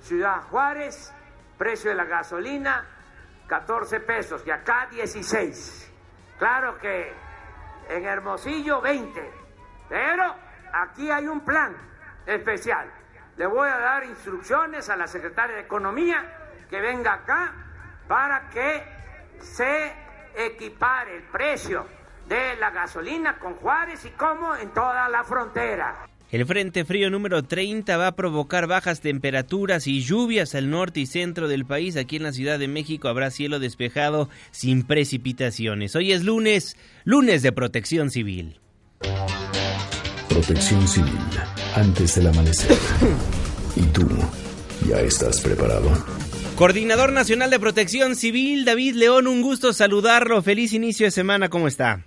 Ciudad 0.00 0.40
Juárez, 0.44 1.12
precio 1.58 1.90
de 1.90 1.96
la 1.96 2.06
gasolina 2.06 2.86
14 3.46 4.00
pesos 4.00 4.46
y 4.46 4.50
acá 4.50 4.88
16. 4.90 5.92
Claro 6.38 6.78
que 6.78 7.12
en 7.90 8.06
Hermosillo 8.06 8.80
20, 8.80 9.30
pero 9.90 10.36
aquí 10.72 11.10
hay 11.10 11.28
un 11.28 11.44
plan 11.44 11.76
especial. 12.24 12.90
Le 13.36 13.46
voy 13.46 13.68
a 13.68 13.76
dar 13.76 14.04
instrucciones 14.04 14.88
a 14.88 14.96
la 14.96 15.06
secretaria 15.06 15.56
de 15.56 15.62
Economía 15.64 16.64
que 16.70 16.80
venga 16.80 17.12
acá 17.12 17.52
para 18.08 18.48
que 18.48 19.36
se 19.40 20.07
equipare 20.38 21.16
el 21.16 21.22
precio 21.24 21.86
de 22.28 22.56
la 22.56 22.70
gasolina 22.70 23.38
con 23.38 23.54
Juárez 23.54 24.04
y 24.04 24.10
como 24.10 24.54
en 24.54 24.70
toda 24.70 25.08
la 25.08 25.24
frontera. 25.24 26.06
El 26.30 26.44
Frente 26.44 26.84
Frío 26.84 27.08
número 27.08 27.42
30 27.42 27.96
va 27.96 28.08
a 28.08 28.14
provocar 28.14 28.66
bajas 28.66 29.00
temperaturas 29.00 29.86
y 29.86 30.02
lluvias 30.02 30.54
al 30.54 30.68
norte 30.68 31.00
y 31.00 31.06
centro 31.06 31.48
del 31.48 31.64
país. 31.64 31.96
Aquí 31.96 32.16
en 32.16 32.22
la 32.22 32.32
Ciudad 32.32 32.58
de 32.58 32.68
México 32.68 33.08
habrá 33.08 33.30
cielo 33.30 33.58
despejado 33.58 34.28
sin 34.50 34.82
precipitaciones. 34.82 35.96
Hoy 35.96 36.12
es 36.12 36.24
lunes, 36.24 36.76
lunes 37.04 37.42
de 37.42 37.52
protección 37.52 38.10
civil. 38.10 38.60
Protección 40.28 40.86
civil, 40.86 41.18
antes 41.74 42.16
del 42.16 42.26
amanecer. 42.26 42.76
¿Y 43.76 43.82
tú 43.86 44.06
ya 44.86 45.00
estás 45.00 45.40
preparado? 45.40 45.90
Coordinador 46.58 47.12
Nacional 47.12 47.50
de 47.50 47.60
Protección 47.60 48.16
Civil, 48.16 48.64
David 48.64 48.96
León, 48.96 49.28
un 49.28 49.42
gusto 49.42 49.72
saludarlo. 49.72 50.42
Feliz 50.42 50.72
inicio 50.72 51.06
de 51.06 51.12
semana, 51.12 51.48
¿cómo 51.48 51.68
está? 51.68 52.00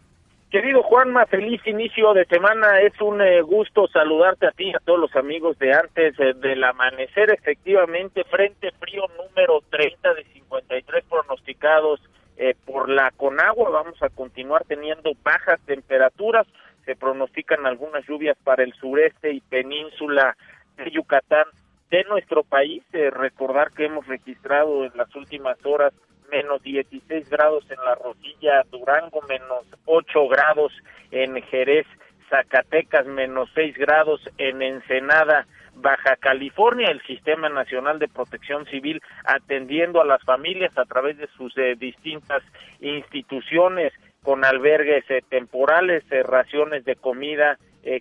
Querido 0.50 0.84
Juanma, 0.84 1.26
feliz 1.28 1.66
inicio 1.66 2.14
de 2.14 2.26
semana. 2.26 2.82
Es 2.82 3.00
un 3.00 3.22
eh, 3.22 3.42
gusto 3.44 3.88
saludarte 3.88 4.48
a 4.48 4.52
ti 4.52 4.66
y 4.66 4.76
a 4.76 4.80
todos 4.84 5.00
los 5.00 5.16
amigos 5.16 5.58
de 5.58 5.74
antes 5.74 6.20
eh, 6.20 6.34
del 6.34 6.66
amanecer. 6.66 7.32
Efectivamente, 7.32 8.26
frente 8.26 8.72
frío 8.72 9.04
número 9.16 9.62
30 9.70 10.16
de 10.16 10.26
53 10.26 11.06
pronosticados 11.10 12.02
eh, 12.36 12.54
por 12.66 12.90
la 12.90 13.10
Conagua. 13.12 13.70
Vamos 13.70 14.04
a 14.04 14.10
continuar 14.10 14.66
teniendo 14.66 15.14
bajas 15.24 15.62
temperaturas. 15.62 16.46
Se 16.84 16.98
pronostican 16.98 17.66
algunas 17.66 18.06
lluvias 18.06 18.36
para 18.44 18.66
el 18.66 18.74
sureste 18.74 19.32
y 19.32 19.40
península 19.40 20.36
de 20.76 20.92
Yucatán 20.92 21.46
de 21.92 22.04
nuestro 22.06 22.44
país. 22.44 22.84
recordar 22.92 23.72
que 23.72 23.86
hemos 23.86 24.08
registrado 24.08 24.86
en 24.86 24.92
las 24.96 25.16
últimas 25.16 25.58
horas 25.64 25.94
menos 26.32 26.64
16 26.64 27.30
grados 27.30 27.70
en 27.70 27.78
la 27.86 27.96
Rosilla, 27.96 28.64
Durango, 28.72 29.22
menos 29.28 29.66
8 29.86 30.28
grados 30.30 30.72
en 31.12 31.42
Jerez, 31.44 31.86
Zacatecas, 32.30 33.06
menos 33.06 33.50
6 33.54 33.78
grados 33.78 34.22
en 34.38 34.62
Ensenada, 34.62 35.46
Baja 35.76 36.16
California, 36.16 36.90
el 36.90 37.02
Sistema 37.02 37.50
Nacional 37.50 38.00
de 38.00 38.08
Protección 38.08 38.66
Civil 38.66 39.02
atendiendo 39.26 40.02
a 40.02 40.06
las 40.06 40.24
familias 40.24 40.78
a 40.78 40.86
través 40.86 41.18
de 41.18 41.28
sus 41.38 41.58
eh, 41.58 41.76
distintas 41.78 42.42
instituciones 42.80 43.94
con 44.24 44.46
albergues 44.46 45.04
eh, 45.10 45.22
temporales, 45.30 46.04
eh, 46.12 46.24
raciones 46.24 46.86
de 46.86 46.96
comida 46.96 47.58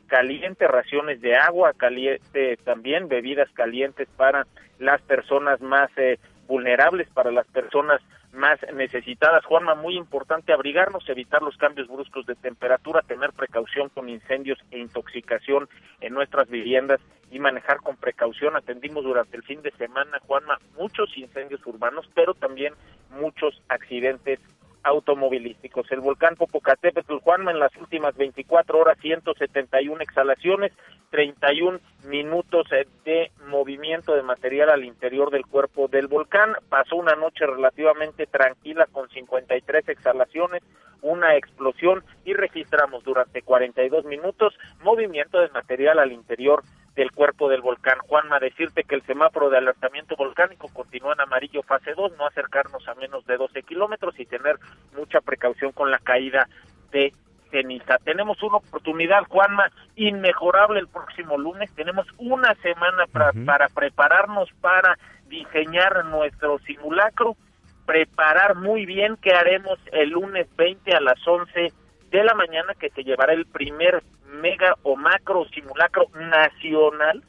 caliente, 0.07 0.67
raciones 0.69 1.21
de 1.21 1.37
agua 1.37 1.73
caliente 1.73 2.57
también, 2.65 3.09
bebidas 3.09 3.51
calientes 3.53 4.09
para 4.17 4.47
las 4.79 5.01
personas 5.03 5.61
más 5.61 5.91
vulnerables, 6.47 7.09
para 7.11 7.31
las 7.31 7.47
personas 7.47 8.01
más 8.33 8.59
necesitadas. 8.75 9.45
Juanma, 9.45 9.75
muy 9.75 9.97
importante 9.97 10.53
abrigarnos, 10.53 11.09
evitar 11.09 11.43
los 11.43 11.57
cambios 11.57 11.89
bruscos 11.89 12.27
de 12.27 12.35
temperatura, 12.35 13.03
tener 13.03 13.33
precaución 13.33 13.89
con 13.89 14.09
incendios 14.09 14.59
e 14.71 14.79
intoxicación 14.79 15.69
en 16.01 16.15
nuestras 16.15 16.49
viviendas 16.49 17.01
y 17.31 17.39
manejar 17.39 17.79
con 17.79 17.97
precaución. 17.97 18.57
Atendimos 18.57 19.05
durante 19.05 19.37
el 19.37 19.43
fin 19.43 19.63
de 19.63 19.73
semana, 19.73 20.19
Juanma, 20.27 20.59
muchos 20.79 21.17
incendios 21.17 21.65
urbanos, 21.67 22.09
pero 22.15 22.35
también 22.35 22.75
muchos 23.11 23.61
accidentes 23.69 24.39
automovilísticos. 24.83 25.91
El 25.91 26.01
volcán 26.01 26.37
Popocatépetl, 26.37 27.17
Juanma, 27.19 27.51
en 27.51 27.59
las 27.59 27.75
últimas 27.77 28.17
24 28.17 28.79
horas, 28.79 28.99
171 29.01 30.01
exhalaciones, 30.03 30.73
31 31.11 31.81
minutos 32.05 32.67
eh, 32.73 32.87
de 33.05 33.31
movimiento 33.49 34.15
de 34.15 34.23
material 34.23 34.71
al 34.71 34.85
interior 34.85 35.31
del 35.31 35.47
cuerpo 35.47 35.89
del 35.89 36.07
volcán. 36.07 36.55
Pasó 36.69 36.97
una 36.97 37.15
noche 37.15 37.47
relativamente 37.47 38.27
tranquila 38.27 38.87
con 38.91 39.09
53 39.09 39.89
exhalaciones, 39.89 40.63
una 41.03 41.37
explosión 41.37 42.05
y 42.25 42.35
registramos 42.35 43.05
durante 43.05 43.43
42 43.43 44.05
minutos 44.05 44.55
movimiento 44.83 45.41
de 45.41 45.49
material 45.49 45.99
al 45.99 46.13
interior 46.13 46.63
del 46.95 47.13
cuerpo 47.13 47.49
del 47.49 47.61
volcán. 47.61 47.99
Juanma, 47.99 48.39
decirte 48.39 48.85
que 48.85 48.95
el 48.95 49.03
semáforo 49.03 49.51
de 49.51 49.59
alertamiento 49.59 50.17
volcánico 50.17 50.69
continúa 50.73 51.15
en 51.15 51.21
amarillo 51.21 51.63
fase 51.63 51.95
2, 51.95 52.13
no 52.19 52.27
acercarnos 52.27 52.87
a 52.89 52.95
menos 52.95 53.25
de 53.27 53.37
12 53.37 53.63
kilómetros 53.63 54.19
y 54.19 54.27
tener 54.27 54.57
mucha 54.97 55.21
precaución 55.21 55.73
con 55.73 55.91
la 55.91 55.99
caída 55.99 56.49
de 56.91 57.13
ceniza. 57.51 57.99
Tenemos 57.99 58.43
una 58.43 58.59
oportunidad, 58.59 59.25
Juanma, 59.29 59.71
inmejorable 59.97 60.81
el 60.81 60.89
próximo 60.89 61.39
lunes. 61.39 61.73
Tenemos 61.75 62.07
una 62.19 62.55
semana 62.57 63.07
para, 63.07 63.33
para 63.45 63.69
prepararnos 63.69 64.49
para 64.61 64.99
diseñar 65.27 66.05
nuestro 66.07 66.59
simulacro, 66.61 67.37
preparar 67.87 68.57
muy 68.57 68.87
bien 68.87 69.17
qué 69.17 69.33
haremos 69.33 69.79
el 69.93 70.11
lunes 70.11 70.49
20 70.57 70.93
a 70.93 71.01
las 71.01 71.27
11 71.27 71.73
de 72.11 72.25
la 72.25 72.35
mañana 72.35 72.75
que 72.75 72.91
se 72.91 73.05
llevará 73.05 73.33
el 73.33 73.47
primer 73.47 74.03
mega 74.27 74.75
o 74.83 74.97
macro 74.97 75.47
simulacro 75.47 76.09
nacional 76.15 77.23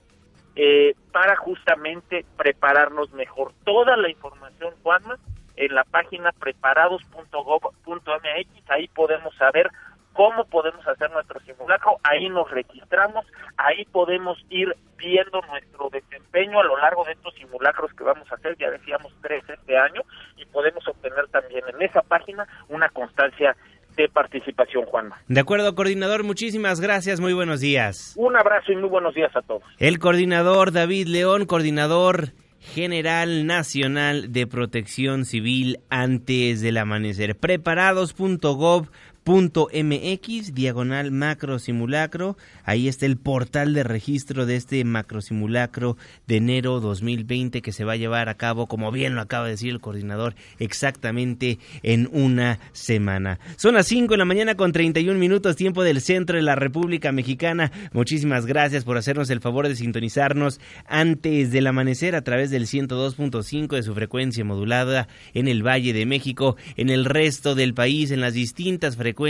eh, 0.56 0.96
para 1.12 1.36
justamente 1.36 2.26
prepararnos 2.38 3.12
mejor. 3.14 3.54
Toda 3.64 3.96
la 3.98 4.10
información, 4.10 4.74
Juanma, 4.84 5.18
en 5.56 5.76
la 5.76 5.84
página 5.84 6.32
preparados.gov.mx, 6.34 8.70
ahí 8.70 8.88
podemos 8.90 9.34
saber 9.36 9.70
cómo 10.14 10.46
podemos 10.46 10.86
hacer 10.88 11.10
nuestro 11.12 11.40
simulacro, 11.42 11.98
ahí 12.04 12.30
nos 12.30 12.50
registramos, 12.52 13.26
ahí 13.58 13.86
podemos 13.86 14.38
ir 14.50 14.76
viendo 14.98 15.42
nuestro 15.42 15.90
desempeño 15.90 16.60
a 16.60 16.64
lo 16.64 16.78
largo 16.78 17.04
de 17.06 17.14
estos 17.14 17.34
simulacros 17.36 17.94
que 17.94 18.04
vamos 18.04 18.30
a 18.32 18.36
hacer, 18.36 18.58
ya 18.58 18.70
decíamos 18.70 19.14
tres 19.22 19.44
este 19.48 19.78
año, 19.78 20.02
y 20.36 20.46
podemos 20.46 20.86
obtener 20.88 21.28
también 21.30 21.64
en 21.68 21.82
esa 21.82 22.02
página 22.02 22.48
una 22.68 22.90
constancia 22.90 23.56
de 23.96 24.08
participación, 24.10 24.86
Juanma. 24.86 25.18
De 25.28 25.40
acuerdo, 25.40 25.74
coordinador, 25.76 26.24
muchísimas 26.24 26.80
gracias, 26.80 27.20
muy 27.20 27.34
buenos 27.34 27.60
días. 27.60 28.14
Un 28.18 28.36
abrazo 28.36 28.72
y 28.72 28.76
muy 28.76 28.90
buenos 28.90 29.14
días 29.14 29.36
a 29.36 29.42
todos. 29.42 29.64
El 29.80 30.00
coordinador 30.00 30.72
David 30.72 31.08
León, 31.08 31.46
coordinador 31.46 32.34
general 32.62 33.48
nacional 33.48 34.32
de 34.32 34.46
protección 34.48 35.26
civil 35.26 35.80
antes 35.90 36.62
del 36.62 36.78
amanecer. 36.78 37.36
Preparados.gov 37.36 38.88
Punto 39.32 39.70
.mx, 39.74 40.54
diagonal 40.54 41.10
macro 41.12 41.58
simulacro. 41.58 42.36
Ahí 42.66 42.90
está 42.90 43.06
el 43.06 43.16
portal 43.16 43.74
de 43.74 43.84
registro 43.84 44.46
de 44.46 44.58
este 44.58 44.84
macro 44.84 45.22
simulacro 45.22 45.96
de 46.28 46.36
enero 46.36 46.82
2020 46.82 47.62
que 47.62 47.72
se 47.72 47.86
va 47.86 47.94
a 47.94 47.96
llevar 47.96 48.28
a 48.28 48.36
cabo, 48.36 48.68
como 48.68 48.92
bien 48.92 49.16
lo 49.16 49.22
acaba 49.22 49.46
de 49.46 49.52
decir 49.52 49.70
el 49.70 49.80
coordinador, 49.80 50.36
exactamente 50.60 51.60
en 51.82 52.10
una 52.12 52.60
semana. 52.74 53.40
Son 53.56 53.76
las 53.76 53.88
5 53.88 54.16
de 54.16 54.18
la 54.18 54.26
mañana 54.26 54.56
con 54.56 54.74
31 54.74 55.18
minutos, 55.18 55.56
tiempo 55.56 55.82
del 55.82 56.02
centro 56.02 56.36
de 56.36 56.44
la 56.44 56.56
República 56.56 57.14
Mexicana. 57.14 57.72
Muchísimas 57.94 58.46
gracias 58.46 58.84
por 58.84 58.98
hacernos 58.98 59.30
el 59.30 59.40
favor 59.40 59.66
de 59.70 59.78
sintonizarnos 59.78 60.60
antes 60.86 61.52
del 61.52 61.68
amanecer 61.68 62.18
a 62.18 62.22
través 62.26 62.50
del 62.52 62.68
102.5 62.68 63.78
de 63.78 63.84
su 63.84 63.94
frecuencia 63.94 64.44
modulada 64.44 65.08
en 65.34 65.48
el 65.48 65.66
Valle 65.66 65.94
de 65.94 66.06
México, 66.06 66.58
en 66.76 66.90
el 66.90 67.06
resto 67.06 67.56
del 67.56 67.74
país, 67.74 68.12
en 68.12 68.20
las 68.20 68.34
distintas 68.34 68.98
frecuencias 68.98 69.21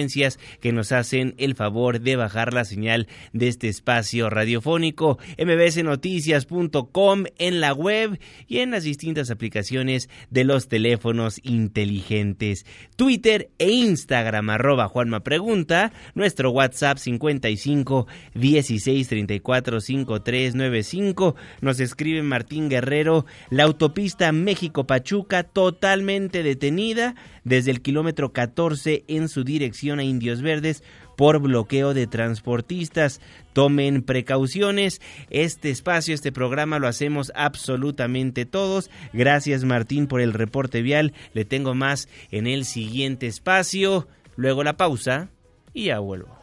que 0.61 0.71
nos 0.71 0.91
hacen 0.91 1.35
el 1.37 1.55
favor 1.55 1.99
de 1.99 2.15
bajar 2.15 2.53
la 2.53 2.65
señal 2.65 3.07
de 3.33 3.47
este 3.47 3.67
espacio 3.67 4.29
radiofónico 4.29 5.17
mbsnoticias.com 5.37 7.23
en 7.37 7.59
la 7.59 7.73
web 7.73 8.19
y 8.47 8.59
en 8.59 8.71
las 8.71 8.83
distintas 8.83 9.31
aplicaciones 9.31 10.09
de 10.29 10.43
los 10.43 10.67
teléfonos 10.67 11.39
inteligentes. 11.43 12.65
Twitter 12.95 13.49
e 13.57 13.71
Instagram 13.71 14.49
arroba 14.49 14.87
Juanma 14.87 15.21
Pregunta, 15.21 15.91
nuestro 16.15 16.51
WhatsApp 16.51 16.97
55 16.97 18.07
16 18.35 19.07
34 19.07 19.81
5395. 19.81 21.35
Nos 21.61 21.79
escribe 21.79 22.21
Martín 22.23 22.69
Guerrero, 22.69 23.25
la 23.49 23.63
autopista 23.63 24.31
México 24.31 24.85
Pachuca 24.85 25.43
totalmente 25.43 26.43
detenida 26.43 27.15
desde 27.43 27.71
el 27.71 27.81
kilómetro 27.81 28.31
14 28.33 29.03
en 29.07 29.27
su 29.27 29.43
dirección 29.43 29.70
a 29.71 30.03
Indios 30.03 30.41
Verdes 30.41 30.83
por 31.15 31.39
bloqueo 31.39 31.93
de 31.93 32.07
transportistas. 32.07 33.21
Tomen 33.53 34.03
precauciones. 34.03 35.01
Este 35.29 35.69
espacio, 35.69 36.13
este 36.13 36.31
programa 36.31 36.79
lo 36.79 36.87
hacemos 36.87 37.31
absolutamente 37.35 38.45
todos. 38.45 38.89
Gracias 39.13 39.63
Martín 39.63 40.07
por 40.07 40.21
el 40.21 40.33
reporte 40.33 40.81
vial. 40.81 41.13
Le 41.33 41.45
tengo 41.45 41.73
más 41.73 42.09
en 42.31 42.47
el 42.47 42.65
siguiente 42.65 43.27
espacio. 43.27 44.07
Luego 44.35 44.63
la 44.63 44.77
pausa 44.77 45.29
y 45.73 45.85
ya 45.85 45.99
vuelvo. 45.99 46.37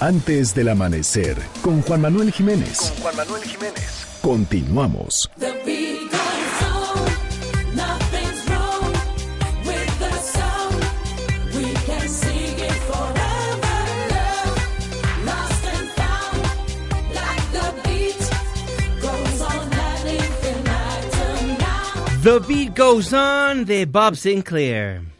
Antes 0.00 0.54
del 0.54 0.70
amanecer, 0.70 1.36
con 1.60 1.82
Juan 1.82 2.00
Manuel 2.00 2.32
Jiménez. 2.32 2.78
Con 2.78 3.02
Juan 3.02 3.16
Manuel 3.16 3.42
Jiménez. 3.42 4.06
Continuamos. 4.22 5.30
The 22.22 22.38
Beat 22.40 22.74
Goes 22.74 23.12
On 23.12 23.66
de 23.66 23.84
Bob 23.84 24.16
Sinclair. 24.16 25.19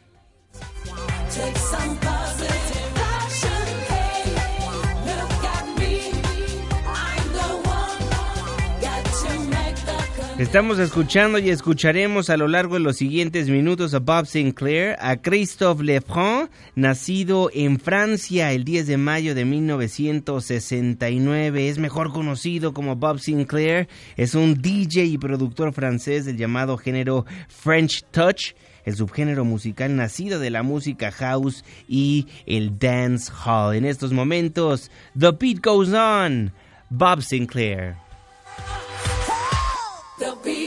Estamos 10.40 10.79
escuchando 10.79 11.38
y 11.38 11.50
escucharemos 11.50 12.31
a 12.31 12.38
lo 12.38 12.48
largo 12.48 12.76
de 12.76 12.81
los 12.81 12.96
siguientes 12.96 13.50
minutos 13.50 13.92
a 13.92 13.98
Bob 13.98 14.24
Sinclair, 14.24 14.96
a 14.98 15.18
Christophe 15.18 15.85
Lefranc, 15.85 16.50
nacido 16.74 17.50
en 17.53 17.79
Francia 17.79 18.50
el 18.53 18.64
10 18.64 18.87
de 18.87 18.96
mayo 18.96 19.35
de 19.35 19.44
1969. 19.44 21.68
Es 21.68 21.76
mejor 21.76 22.11
conocido 22.11 22.72
como 22.72 22.96
Bob 22.96 23.18
Sinclair. 23.18 23.87
Es 24.16 24.35
un 24.35 24.55
DJ 24.55 25.05
y 25.05 25.18
productor 25.18 25.74
francés 25.74 26.24
del 26.24 26.38
llamado 26.38 26.79
género 26.79 27.26
French 27.48 28.07
Touch 28.11 28.55
el 28.87 28.96
subgénero 28.96 29.44
musical 29.44 29.94
nacido 29.94 30.40
de 30.40 30.48
la 30.48 30.62
música 30.62 31.12
house 31.12 31.66
y 31.87 32.29
el 32.46 32.79
dance 32.79 33.31
hall. 33.44 33.76
En 33.76 33.85
estos 33.85 34.14
momentos, 34.14 34.90
The 35.18 35.33
Beat 35.33 35.62
Goes 35.62 35.92
On, 35.92 36.50
Bob 36.88 37.20
Sinclair. 37.20 38.10
They'll 40.20 40.37
be 40.37 40.60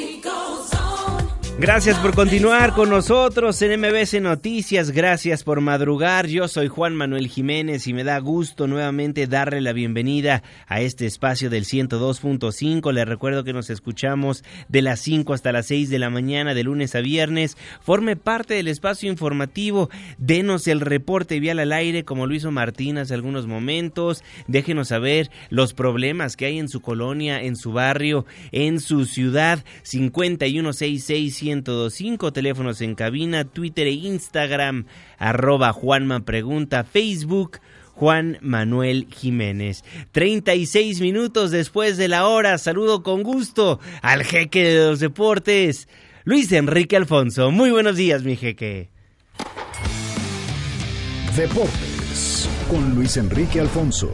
Gracias 1.63 1.97
por 1.99 2.13
continuar 2.13 2.73
con 2.73 2.89
nosotros 2.89 3.62
en 3.62 3.80
MBC 3.80 4.19
Noticias, 4.19 4.91
gracias 4.91 5.45
por 5.45 5.62
madrugar. 5.62 6.28
Yo 6.28 6.49
soy 6.49 6.67
Juan 6.67 6.93
Manuel 6.93 7.30
Jiménez 7.30 7.88
y 7.88 7.93
me 7.93 8.04
da 8.04 8.19
gusto 8.19 8.67
nuevamente 8.67 9.28
darle 9.28 9.62
la 9.62 9.71
bienvenida 9.71 10.43
a 10.67 10.82
este 10.82 11.06
espacio 11.06 11.49
del 11.49 11.63
102.5. 11.63 12.91
Les 12.91 13.08
recuerdo 13.08 13.45
que 13.45 13.54
nos 13.54 13.69
escuchamos 13.69 14.43
de 14.67 14.82
las 14.82 14.99
5 14.99 15.34
hasta 15.34 15.54
las 15.54 15.67
6 15.67 15.89
de 15.89 15.99
la 15.99 16.10
mañana 16.10 16.54
de 16.54 16.63
lunes 16.63 16.95
a 16.95 16.99
viernes. 16.99 17.56
Forme 17.80 18.17
parte 18.17 18.56
del 18.56 18.67
espacio 18.67 19.10
informativo, 19.10 19.89
denos 20.17 20.67
el 20.67 20.82
reporte 20.82 21.39
vial 21.39 21.60
al 21.60 21.71
aire 21.71 22.04
como 22.04 22.28
lo 22.28 22.36
hizo 22.36 22.52
Martín 22.52 22.97
hace 22.97 23.13
algunos 23.13 23.47
momentos. 23.47 24.21
Déjenos 24.47 24.89
saber 24.89 25.32
los 25.49 25.73
problemas 25.73 26.36
que 26.36 26.45
hay 26.45 26.60
en 26.60 26.67
su 26.67 26.82
colonia, 26.82 27.41
en 27.41 27.56
su 27.56 27.71
barrio, 27.71 28.26
en 28.52 28.82
su 28.82 29.06
ciudad. 29.06 29.63
5166 29.84 31.52
1025, 31.61 32.33
teléfonos 32.33 32.81
en 32.81 32.95
cabina, 32.95 33.45
Twitter 33.45 33.87
e 33.87 33.91
Instagram, 33.91 34.85
arroba 35.17 35.73
Juanma 35.73 36.21
Pregunta, 36.21 36.83
Facebook. 36.83 37.59
Juan 37.95 38.39
Manuel 38.41 39.07
Jiménez. 39.11 39.83
36 40.13 40.99
minutos 40.99 41.51
después 41.51 41.95
de 41.95 42.07
la 42.07 42.27
hora, 42.27 42.57
saludo 42.57 43.03
con 43.03 43.21
gusto 43.21 43.79
al 44.01 44.23
jeque 44.23 44.63
de 44.63 44.85
los 44.87 44.99
deportes, 44.99 45.87
Luis 46.23 46.51
Enrique 46.51 46.97
Alfonso. 46.97 47.51
Muy 47.51 47.69
buenos 47.69 47.95
días, 47.95 48.23
mi 48.23 48.35
jeque. 48.35 48.89
Deportes 51.35 52.49
con 52.69 52.95
Luis 52.95 53.17
Enrique 53.17 53.59
Alfonso. 53.59 54.11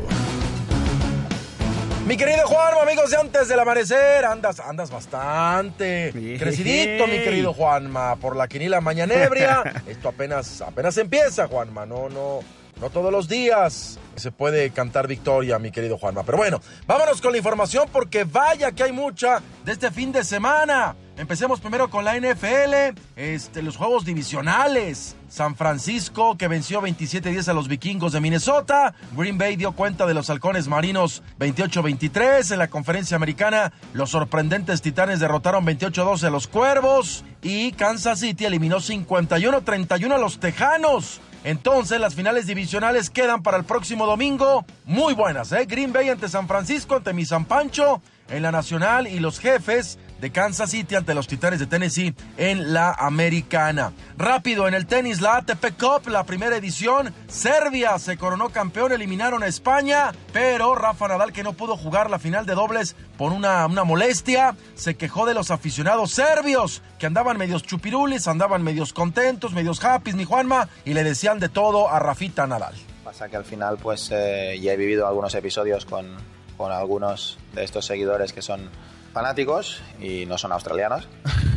Mi 2.10 2.18
querido 2.18 2.48
Juanma, 2.48 2.82
amigos 2.82 3.12
de 3.12 3.18
antes 3.18 3.48
del 3.50 3.60
amanecer, 3.60 4.26
andas, 4.26 4.60
andas 4.60 4.90
bastante 4.90 6.10
crecidito, 6.40 7.06
mi 7.06 7.20
querido 7.20 7.54
Juanma, 7.54 8.16
por 8.16 8.36
la 8.36 8.48
quinila 8.48 8.82
mañanebria. 8.82 9.62
Esto 9.88 10.10
apenas, 10.10 10.60
apenas 10.62 10.98
empieza, 10.98 11.48
Juanma, 11.48 11.86
no, 11.86 12.10
no, 12.10 12.40
no 12.80 12.90
todos 12.90 13.12
los 13.12 13.28
días 13.28 14.00
se 14.16 14.32
puede 14.32 14.70
cantar 14.72 15.08
victoria, 15.08 15.60
mi 15.60 15.72
querido 15.72 15.98
Juanma. 15.98 16.24
Pero 16.24 16.38
bueno, 16.38 16.62
vámonos 16.86 17.22
con 17.22 17.32
la 17.32 17.38
información 17.38 17.88
porque 17.92 18.26
vaya 18.26 18.72
que 18.72 18.84
hay 18.84 18.92
mucha 18.92 19.42
de 19.66 19.72
este 19.72 19.92
fin 19.92 20.12
de 20.12 20.24
semana. 20.24 20.96
Empecemos 21.18 21.60
primero 21.60 21.90
con 21.90 22.06
la 22.06 22.18
NFL, 22.18 22.98
este, 23.18 23.62
los 23.62 23.76
juegos 23.76 24.06
divisionales. 24.06 25.16
San 25.28 25.56
Francisco 25.56 26.38
que 26.38 26.48
venció 26.48 26.82
27-10 26.82 27.50
a 27.50 27.54
los 27.54 27.68
vikingos 27.68 28.14
de 28.14 28.22
Minnesota. 28.22 28.94
Green 29.16 29.38
Bay 29.38 29.58
dio 29.58 29.74
cuenta 29.74 30.06
de 30.06 30.14
los 30.14 30.30
halcones 30.30 30.68
marinos 30.68 31.22
28-23. 31.40 32.54
En 32.54 32.60
la 32.60 32.70
conferencia 32.70 33.18
americana, 33.18 33.74
los 33.94 34.12
sorprendentes 34.12 34.82
titanes 34.82 35.20
derrotaron 35.20 35.66
28-12 35.66 36.24
a 36.24 36.30
los 36.30 36.48
cuervos. 36.48 37.26
Y 37.42 37.74
Kansas 37.74 38.22
City 38.22 38.46
eliminó 38.46 38.78
51-31 38.78 40.14
a 40.14 40.18
los 40.18 40.40
tejanos. 40.40 41.20
Entonces 41.44 42.00
las 42.00 42.16
finales 42.16 42.48
divisionales 42.48 43.10
quedan 43.10 43.44
para 43.44 43.58
el 43.58 43.64
próximo 43.64 44.06
domingo. 44.06 44.66
Muy 44.86 45.14
buenas, 45.14 45.52
¿eh? 45.52 45.66
Green 45.66 45.94
Bay 45.94 46.10
ante 46.10 46.28
San 46.28 46.48
Francisco, 46.48 46.96
ante 46.96 47.14
mi 47.14 47.26
San 47.26 47.46
Pancho 47.46 48.02
en 48.32 48.44
la 48.44 48.52
Nacional 48.52 49.08
y 49.08 49.20
los 49.20 49.40
jefes 49.40 49.98
de 50.22 50.32
Kansas 50.32 50.72
City 50.72 50.96
ante 50.96 51.14
los 51.14 51.28
Titanes 51.28 51.60
de 51.60 51.68
Tennessee 51.68 52.14
en 52.38 52.74
la 52.74 52.92
Americana. 52.92 53.94
Rápido 54.18 54.68
en 54.68 54.74
el 54.74 54.86
tenis, 54.86 55.22
la 55.22 55.38
ATP 55.38 55.78
Cup, 55.80 56.10
la 56.10 56.26
primera 56.26 56.58
edición, 56.58 57.14
Serbia 57.28 57.98
se 58.00 58.18
coronó 58.18 58.50
campeón, 58.50 58.92
eliminaron 58.92 59.44
a 59.44 59.48
España, 59.48 60.12
pero 60.34 60.76
Rafa 60.76 61.08
Nadal 61.08 61.32
que 61.32 61.44
no 61.44 61.54
pudo 61.54 61.78
jugar 61.78 62.10
la 62.10 62.20
final 62.20 62.46
de 62.46 62.56
dobles 62.56 62.96
por 63.18 63.32
una, 63.32 63.66
una 63.66 63.84
molestia, 63.84 64.56
se 64.76 64.96
quejó 64.96 65.26
de 65.26 65.34
los 65.34 65.52
aficionados 65.52 66.12
serbios 66.12 66.82
que 66.98 67.06
andaban 67.06 67.38
medios 67.38 67.64
chupirulis, 67.64 68.28
andaban 68.28 68.64
medios 68.64 68.94
contentos, 68.94 69.54
medios 69.54 69.84
happy, 69.84 70.14
mi 70.14 70.26
Juanma, 70.26 70.68
y 70.86 70.94
le 70.94 71.04
decían 71.04 71.40
de 71.40 71.50
todo 71.50 71.90
a 71.90 72.00
Rafita 72.00 72.46
Nadal. 72.46 72.76
Pasa 73.04 73.30
que 73.30 73.38
al 73.38 73.46
final 73.46 73.78
pues 73.82 74.10
eh, 74.12 74.60
ya 74.62 74.74
he 74.74 74.78
vivido 74.78 75.08
algunos 75.08 75.34
episodios 75.34 75.86
con, 75.86 76.18
con 76.60 76.74
algunos 76.74 77.38
de 77.54 77.64
estos 77.64 77.86
seguidores 77.86 78.34
que 78.34 78.42
son 78.42 78.70
fanáticos 79.14 79.82
y 80.02 80.26
no 80.26 80.38
son 80.38 80.52
australianos. 80.52 81.08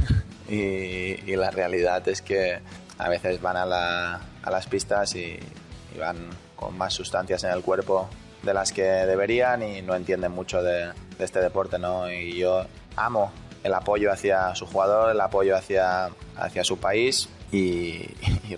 y, 0.49 1.35
la 1.35 1.51
realidad 1.51 2.07
es 2.07 2.23
que 2.23 2.61
a 2.99 3.09
veces 3.09 3.43
van 3.43 3.57
a, 3.57 3.67
las 3.67 4.67
pistas 4.69 5.17
y, 5.17 5.41
van 5.99 6.31
con 6.55 6.79
más 6.79 6.95
sustancias 6.95 7.43
en 7.43 7.51
el 7.51 7.63
cuerpo 7.63 8.09
de 8.45 8.55
las 8.55 8.71
que 8.73 8.85
deberían 8.85 9.65
y 9.65 9.83
no 9.83 9.97
entienden 9.97 10.31
mucho 10.31 10.63
de, 10.63 10.93
este 11.19 11.41
deporte, 11.41 11.81
¿no? 11.81 12.09
Y 12.09 12.37
yo 12.37 12.65
amo 12.95 13.33
el 13.65 13.75
apoyo 13.75 14.13
hacia 14.13 14.55
su 14.55 14.67
jugador, 14.67 15.11
el 15.11 15.21
apoyo 15.21 15.57
hacia, 15.57 16.11
hacia 16.37 16.63
su 16.63 16.79
país 16.79 17.29
y, 17.53 18.07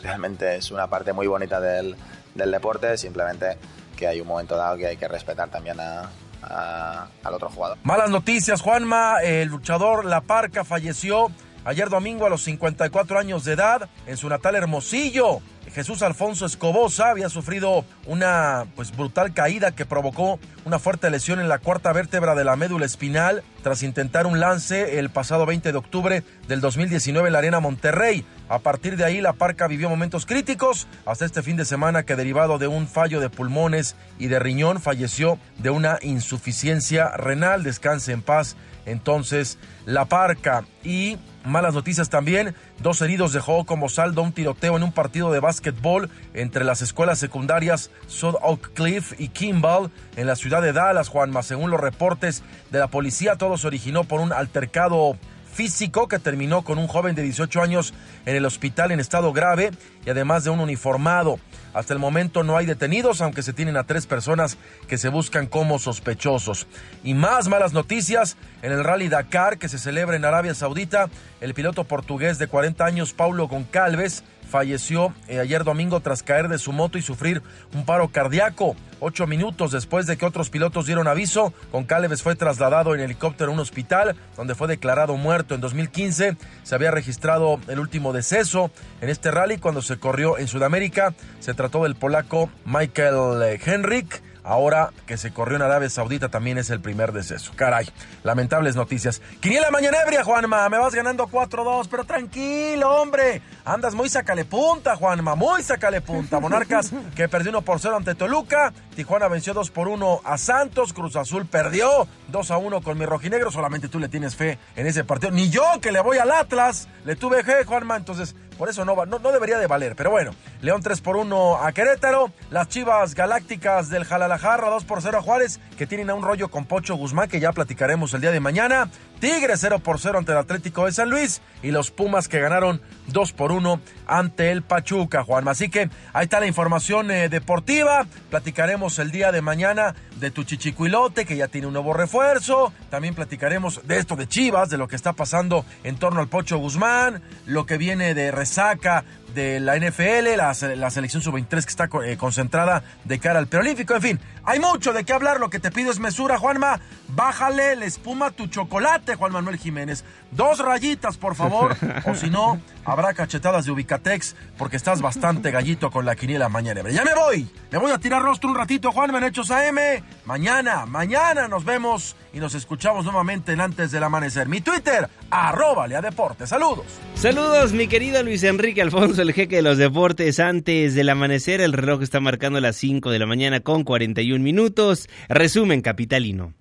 realmente 0.02 0.56
es 0.56 0.70
una 0.70 0.88
parte 0.88 1.14
muy 1.14 1.26
bonita 1.26 1.58
del, 1.58 1.96
del 2.34 2.50
deporte, 2.50 2.98
simplemente 2.98 3.56
que 3.96 4.06
hay 4.08 4.20
un 4.20 4.26
momento 4.26 4.56
dado 4.56 4.76
que 4.76 4.88
hay 4.88 4.96
que 4.98 5.08
respetar 5.08 5.48
también 5.48 5.80
a, 5.80 6.10
al 6.44 7.34
otro 7.34 7.48
jugador. 7.50 7.78
Malas 7.82 8.10
noticias, 8.10 8.60
Juanma. 8.60 9.20
El 9.22 9.48
luchador 9.48 10.04
La 10.04 10.20
Parca 10.20 10.64
falleció 10.64 11.30
ayer 11.64 11.88
domingo 11.88 12.26
a 12.26 12.30
los 12.30 12.42
54 12.42 13.18
años 13.18 13.44
de 13.44 13.52
edad 13.52 13.88
en 14.06 14.16
su 14.16 14.28
natal 14.28 14.54
Hermosillo. 14.54 15.40
Jesús 15.74 16.02
Alfonso 16.02 16.46
Escobosa 16.46 17.10
había 17.10 17.28
sufrido 17.28 17.84
una 18.06 18.64
pues 18.76 18.96
brutal 18.96 19.34
caída 19.34 19.72
que 19.72 19.84
provocó 19.84 20.38
una 20.64 20.78
fuerte 20.78 21.10
lesión 21.10 21.40
en 21.40 21.48
la 21.48 21.58
cuarta 21.58 21.92
vértebra 21.92 22.36
de 22.36 22.44
la 22.44 22.54
médula 22.54 22.86
espinal 22.86 23.42
tras 23.64 23.82
intentar 23.82 24.28
un 24.28 24.38
lance 24.38 25.00
el 25.00 25.10
pasado 25.10 25.46
20 25.46 25.72
de 25.72 25.78
octubre 25.78 26.22
del 26.46 26.60
2019 26.60 27.26
en 27.26 27.32
la 27.32 27.40
Arena 27.40 27.58
Monterrey. 27.58 28.24
A 28.48 28.60
partir 28.60 28.96
de 28.96 29.04
ahí, 29.04 29.20
la 29.20 29.32
Parca 29.32 29.66
vivió 29.66 29.88
momentos 29.88 30.26
críticos 30.26 30.86
hasta 31.06 31.24
este 31.24 31.42
fin 31.42 31.56
de 31.56 31.64
semana 31.64 32.04
que 32.04 32.14
derivado 32.14 32.58
de 32.58 32.68
un 32.68 32.86
fallo 32.86 33.18
de 33.18 33.30
pulmones 33.30 33.96
y 34.18 34.28
de 34.28 34.38
riñón 34.38 34.80
falleció 34.80 35.38
de 35.58 35.70
una 35.70 35.98
insuficiencia 36.02 37.16
renal. 37.16 37.64
Descanse 37.64 38.12
en 38.12 38.22
paz. 38.22 38.54
Entonces, 38.86 39.58
la 39.86 40.04
Parca 40.06 40.64
y 40.82 41.18
Malas 41.44 41.74
noticias 41.74 42.08
también, 42.08 42.54
dos 42.78 43.02
heridos 43.02 43.34
dejó 43.34 43.66
como 43.66 43.90
saldo 43.90 44.22
un 44.22 44.32
tiroteo 44.32 44.78
en 44.78 44.82
un 44.82 44.92
partido 44.92 45.30
de 45.30 45.40
básquetbol 45.40 46.08
entre 46.32 46.64
las 46.64 46.80
escuelas 46.80 47.18
secundarias 47.18 47.90
South 48.06 48.36
Oak 48.40 48.72
Cliff 48.72 49.12
y 49.18 49.28
Kimball 49.28 49.90
en 50.16 50.26
la 50.26 50.36
ciudad 50.36 50.62
de 50.62 50.72
Dallas, 50.72 51.08
Juanma. 51.08 51.42
Según 51.42 51.70
los 51.70 51.80
reportes 51.80 52.42
de 52.70 52.78
la 52.78 52.88
policía, 52.88 53.36
todo 53.36 53.58
se 53.58 53.66
originó 53.66 54.04
por 54.04 54.20
un 54.20 54.32
altercado 54.32 55.18
físico 55.54 56.08
que 56.08 56.18
terminó 56.18 56.62
con 56.62 56.78
un 56.78 56.88
joven 56.88 57.14
de 57.14 57.22
18 57.22 57.62
años 57.62 57.94
en 58.26 58.34
el 58.34 58.44
hospital 58.44 58.90
en 58.90 59.00
estado 59.00 59.32
grave 59.32 59.70
y 60.04 60.10
además 60.10 60.44
de 60.44 60.50
un 60.50 60.60
uniformado. 60.60 61.38
Hasta 61.72 61.92
el 61.92 62.00
momento 62.00 62.42
no 62.42 62.56
hay 62.56 62.66
detenidos, 62.66 63.20
aunque 63.20 63.42
se 63.42 63.52
tienen 63.52 63.76
a 63.76 63.84
tres 63.84 64.06
personas 64.06 64.58
que 64.88 64.98
se 64.98 65.08
buscan 65.08 65.46
como 65.46 65.78
sospechosos. 65.78 66.66
Y 67.02 67.14
más 67.14 67.48
malas 67.48 67.72
noticias, 67.72 68.36
en 68.62 68.72
el 68.72 68.84
Rally 68.84 69.08
Dakar 69.08 69.58
que 69.58 69.68
se 69.68 69.78
celebra 69.78 70.16
en 70.16 70.24
Arabia 70.24 70.54
Saudita, 70.54 71.08
el 71.40 71.54
piloto 71.54 71.84
portugués 71.84 72.38
de 72.38 72.48
40 72.48 72.84
años, 72.84 73.12
Paulo 73.12 73.48
Goncalves, 73.48 74.24
falleció 74.48 75.14
eh, 75.28 75.40
ayer 75.40 75.64
domingo 75.64 76.00
tras 76.00 76.22
caer 76.22 76.48
de 76.48 76.58
su 76.58 76.72
moto 76.72 76.98
y 76.98 77.02
sufrir 77.02 77.42
un 77.74 77.84
paro 77.84 78.08
cardíaco. 78.08 78.76
Ocho 79.00 79.26
minutos 79.26 79.72
después 79.72 80.06
de 80.06 80.16
que 80.16 80.24
otros 80.24 80.50
pilotos 80.50 80.86
dieron 80.86 81.08
aviso, 81.08 81.52
Goncalves 81.72 82.22
fue 82.22 82.36
trasladado 82.36 82.94
en 82.94 83.00
helicóptero 83.00 83.50
a 83.50 83.54
un 83.54 83.60
hospital 83.60 84.16
donde 84.36 84.54
fue 84.54 84.68
declarado 84.68 85.16
muerto. 85.16 85.54
En 85.54 85.60
2015 85.60 86.36
se 86.62 86.74
había 86.74 86.90
registrado 86.90 87.60
el 87.68 87.78
último 87.78 88.12
deceso 88.12 88.70
en 89.00 89.08
este 89.08 89.30
rally 89.30 89.58
cuando 89.58 89.82
se 89.82 89.98
corrió 89.98 90.38
en 90.38 90.48
Sudamérica. 90.48 91.14
Se 91.40 91.54
trató 91.54 91.84
del 91.84 91.96
polaco 91.96 92.50
Michael 92.64 93.42
eh, 93.42 93.60
Henrik 93.64 94.22
Ahora 94.44 94.90
que 95.06 95.16
se 95.16 95.32
corrió 95.32 95.56
en 95.56 95.62
Arabia 95.62 95.88
Saudita 95.88 96.28
también 96.28 96.58
es 96.58 96.68
el 96.68 96.80
primer 96.80 97.12
deceso. 97.12 97.52
Caray, 97.56 97.88
lamentables 98.22 98.76
noticias. 98.76 99.22
Quiniela 99.40 99.70
Mañanebria, 99.70 100.22
Juanma, 100.22 100.68
me 100.68 100.76
vas 100.76 100.94
ganando 100.94 101.26
4-2, 101.26 101.88
pero 101.90 102.04
tranquilo, 102.04 102.90
hombre. 102.90 103.40
Andas 103.64 103.94
muy 103.94 104.10
sacale 104.10 104.44
punta, 104.44 104.96
Juanma, 104.96 105.34
muy 105.34 105.62
sacale 105.62 106.02
punta. 106.02 106.40
Monarcas 106.40 106.92
que 107.16 107.26
perdió 107.26 107.50
1 107.52 107.62
por 107.62 107.80
0 107.80 107.96
ante 107.96 108.14
Toluca. 108.14 108.74
Tijuana 108.94 109.28
venció 109.28 109.54
2 109.54 109.70
por 109.70 109.88
1 109.88 110.20
a 110.24 110.36
Santos. 110.36 110.92
Cruz 110.92 111.16
Azul 111.16 111.46
perdió 111.46 112.06
2 112.28 112.50
a 112.50 112.58
1 112.58 112.82
con 112.82 112.98
mi 112.98 113.06
rojinegro. 113.06 113.50
Solamente 113.50 113.88
tú 113.88 113.98
le 113.98 114.08
tienes 114.08 114.36
fe 114.36 114.58
en 114.76 114.86
ese 114.86 115.04
partido. 115.04 115.32
Ni 115.32 115.48
yo 115.48 115.62
que 115.80 115.90
le 115.90 116.00
voy 116.00 116.18
al 116.18 116.30
Atlas 116.30 116.88
le 117.06 117.16
tuve 117.16 117.42
fe, 117.42 117.64
Juanma. 117.64 117.96
Entonces, 117.96 118.36
por 118.54 118.68
eso 118.68 118.84
no, 118.84 118.94
no, 119.06 119.18
no 119.18 119.32
debería 119.32 119.58
de 119.58 119.66
valer. 119.66 119.94
Pero 119.96 120.10
bueno, 120.10 120.32
León 120.60 120.80
3 120.82 121.00
por 121.00 121.16
1 121.16 121.64
a 121.64 121.72
Querétaro. 121.72 122.30
Las 122.50 122.68
Chivas 122.68 123.14
Galácticas 123.14 123.90
del 123.90 124.04
Jalalajarra 124.04 124.70
2 124.70 124.84
por 124.84 125.02
0 125.02 125.18
a 125.18 125.22
Juárez, 125.22 125.60
que 125.76 125.86
tienen 125.86 126.10
a 126.10 126.14
un 126.14 126.22
rollo 126.22 126.48
con 126.48 126.64
Pocho 126.64 126.94
Guzmán, 126.94 127.28
que 127.28 127.40
ya 127.40 127.52
platicaremos 127.52 128.14
el 128.14 128.20
día 128.20 128.30
de 128.30 128.40
mañana. 128.40 128.88
Tigre 129.24 129.56
0 129.56 129.78
por 129.78 129.98
0 129.98 130.18
ante 130.18 130.32
el 130.32 130.38
Atlético 130.38 130.84
de 130.84 130.92
San 130.92 131.08
Luis. 131.08 131.40
Y 131.62 131.70
los 131.70 131.90
Pumas 131.90 132.28
que 132.28 132.40
ganaron 132.40 132.82
2 133.06 133.32
por 133.32 133.52
1 133.52 133.80
ante 134.06 134.50
el 134.50 134.60
Pachuca, 134.60 135.24
Juan. 135.24 135.48
Así 135.48 135.70
que 135.70 135.88
ahí 136.12 136.24
está 136.24 136.40
la 136.40 136.46
información 136.46 137.10
eh, 137.10 137.30
deportiva. 137.30 138.06
Platicaremos 138.28 138.98
el 138.98 139.10
día 139.10 139.32
de 139.32 139.40
mañana 139.40 139.94
de 140.16 140.30
tu 140.30 140.44
chichicuilote, 140.44 141.24
que 141.24 141.38
ya 141.38 141.48
tiene 141.48 141.68
un 141.68 141.72
nuevo 141.72 141.94
refuerzo. 141.94 142.74
También 142.90 143.14
platicaremos 143.14 143.80
de 143.86 143.96
esto 143.96 144.14
de 144.14 144.28
Chivas, 144.28 144.68
de 144.68 144.76
lo 144.76 144.88
que 144.88 144.96
está 144.96 145.14
pasando 145.14 145.64
en 145.84 145.96
torno 145.96 146.20
al 146.20 146.28
Pocho 146.28 146.58
Guzmán, 146.58 147.22
lo 147.46 147.64
que 147.64 147.78
viene 147.78 148.12
de 148.12 148.30
resaca 148.30 149.06
de 149.34 149.60
la 149.60 149.76
NFL, 149.76 150.36
la, 150.36 150.54
la 150.76 150.90
selección 150.90 151.22
sub-23 151.22 151.48
que 151.48 151.70
está 151.70 151.88
eh, 152.04 152.16
concentrada 152.16 152.82
de 153.04 153.18
cara 153.18 153.38
al 153.38 153.46
preolímpico. 153.46 153.94
En 153.94 154.02
fin, 154.02 154.20
hay 154.44 154.60
mucho 154.60 154.92
de 154.92 155.04
qué 155.04 155.12
hablar. 155.12 155.40
Lo 155.40 155.50
que 155.50 155.58
te 155.58 155.70
pido 155.70 155.90
es 155.90 155.98
mesura, 155.98 156.38
Juanma. 156.38 156.80
Bájale 157.08 157.76
la 157.76 157.84
espuma 157.84 158.30
tu 158.30 158.46
chocolate, 158.46 159.16
Juan 159.16 159.32
Manuel 159.32 159.58
Jiménez. 159.58 160.04
Dos 160.30 160.58
rayitas, 160.58 161.16
por 161.16 161.34
favor. 161.34 161.76
o 162.06 162.14
si 162.14 162.30
no, 162.30 162.60
habrá 162.84 163.14
cachetadas 163.14 163.64
de 163.64 163.72
Ubicatex 163.72 164.36
porque 164.56 164.76
estás 164.76 165.02
bastante 165.02 165.50
gallito 165.50 165.90
con 165.90 166.04
la 166.04 166.16
quiniela 166.16 166.48
mañana. 166.48 166.88
Ya 166.90 167.04
me 167.04 167.14
voy. 167.14 167.48
Me 167.70 167.78
voy 167.78 167.92
a 167.92 167.98
tirar 167.98 168.22
rostro 168.22 168.50
un 168.50 168.56
ratito, 168.56 168.92
Juanma, 168.92 169.18
en 169.18 169.24
Hechos 169.24 169.50
AM. 169.50 169.78
Mañana, 170.24 170.86
mañana 170.86 171.48
nos 171.48 171.64
vemos 171.64 172.16
y 172.32 172.38
nos 172.40 172.54
escuchamos 172.54 173.04
nuevamente 173.04 173.52
en 173.52 173.60
Antes 173.60 173.90
del 173.90 174.02
Amanecer. 174.02 174.48
Mi 174.48 174.60
Twitter, 174.60 175.08
arroba 175.30 175.86
Lea 175.86 176.00
Deportes. 176.00 176.48
Saludos. 176.48 176.86
Saludos, 177.14 177.72
mi 177.72 177.86
querido 177.86 178.22
Luis 178.22 178.42
Enrique 178.42 178.82
Alfonso, 178.82 179.23
el 179.24 179.32
jeque 179.32 179.56
de 179.56 179.62
los 179.62 179.78
deportes. 179.78 180.38
Antes 180.38 180.94
del 180.94 181.08
amanecer, 181.08 181.60
el 181.60 181.72
reloj 181.72 182.02
está 182.02 182.20
marcando 182.20 182.60
las 182.60 182.76
5 182.76 183.10
de 183.10 183.18
la 183.18 183.26
mañana 183.26 183.60
con 183.60 183.82
41 183.82 184.42
minutos. 184.42 185.08
Resumen 185.28 185.80
capitalino. 185.80 186.52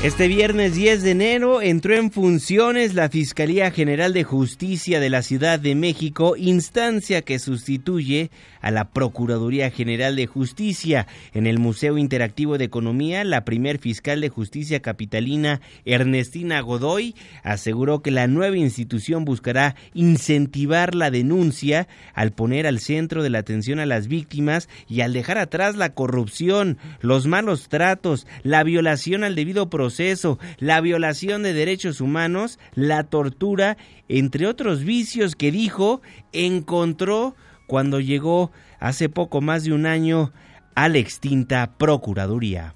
Este 0.00 0.28
viernes 0.28 0.76
10 0.76 1.02
de 1.02 1.10
enero 1.10 1.60
entró 1.60 1.92
en 1.96 2.12
funciones 2.12 2.94
la 2.94 3.08
Fiscalía 3.08 3.72
General 3.72 4.12
de 4.12 4.22
Justicia 4.22 5.00
de 5.00 5.10
la 5.10 5.22
Ciudad 5.22 5.58
de 5.58 5.74
México, 5.74 6.36
instancia 6.36 7.22
que 7.22 7.40
sustituye 7.40 8.30
a 8.60 8.70
la 8.70 8.90
Procuraduría 8.90 9.72
General 9.72 10.14
de 10.14 10.28
Justicia. 10.28 11.08
En 11.34 11.48
el 11.48 11.58
Museo 11.58 11.98
Interactivo 11.98 12.58
de 12.58 12.66
Economía, 12.66 13.24
la 13.24 13.44
primer 13.44 13.78
fiscal 13.78 14.20
de 14.20 14.28
justicia 14.28 14.78
capitalina, 14.78 15.60
Ernestina 15.84 16.60
Godoy, 16.60 17.16
aseguró 17.42 18.00
que 18.00 18.12
la 18.12 18.28
nueva 18.28 18.56
institución 18.56 19.24
buscará 19.24 19.74
incentivar 19.94 20.94
la 20.94 21.10
denuncia 21.10 21.88
al 22.14 22.30
poner 22.30 22.68
al 22.68 22.78
centro 22.78 23.24
de 23.24 23.30
la 23.30 23.40
atención 23.40 23.80
a 23.80 23.86
las 23.86 24.06
víctimas 24.06 24.68
y 24.86 25.00
al 25.00 25.12
dejar 25.12 25.38
atrás 25.38 25.74
la 25.74 25.92
corrupción, 25.94 26.78
los 27.00 27.26
malos 27.26 27.68
tratos, 27.68 28.28
la 28.44 28.62
violación 28.62 29.24
al 29.24 29.34
debido 29.34 29.68
proceso 29.68 29.87
proceso, 29.88 30.38
la 30.58 30.82
violación 30.82 31.42
de 31.42 31.54
derechos 31.54 32.02
humanos, 32.02 32.58
la 32.74 33.04
tortura, 33.04 33.78
entre 34.10 34.46
otros 34.46 34.84
vicios 34.84 35.34
que 35.34 35.50
dijo 35.50 36.02
encontró 36.34 37.34
cuando 37.66 37.98
llegó 37.98 38.50
hace 38.80 39.08
poco 39.08 39.40
más 39.40 39.64
de 39.64 39.72
un 39.72 39.86
año 39.86 40.30
a 40.74 40.90
la 40.90 40.98
extinta 40.98 41.70
Procuraduría. 41.78 42.74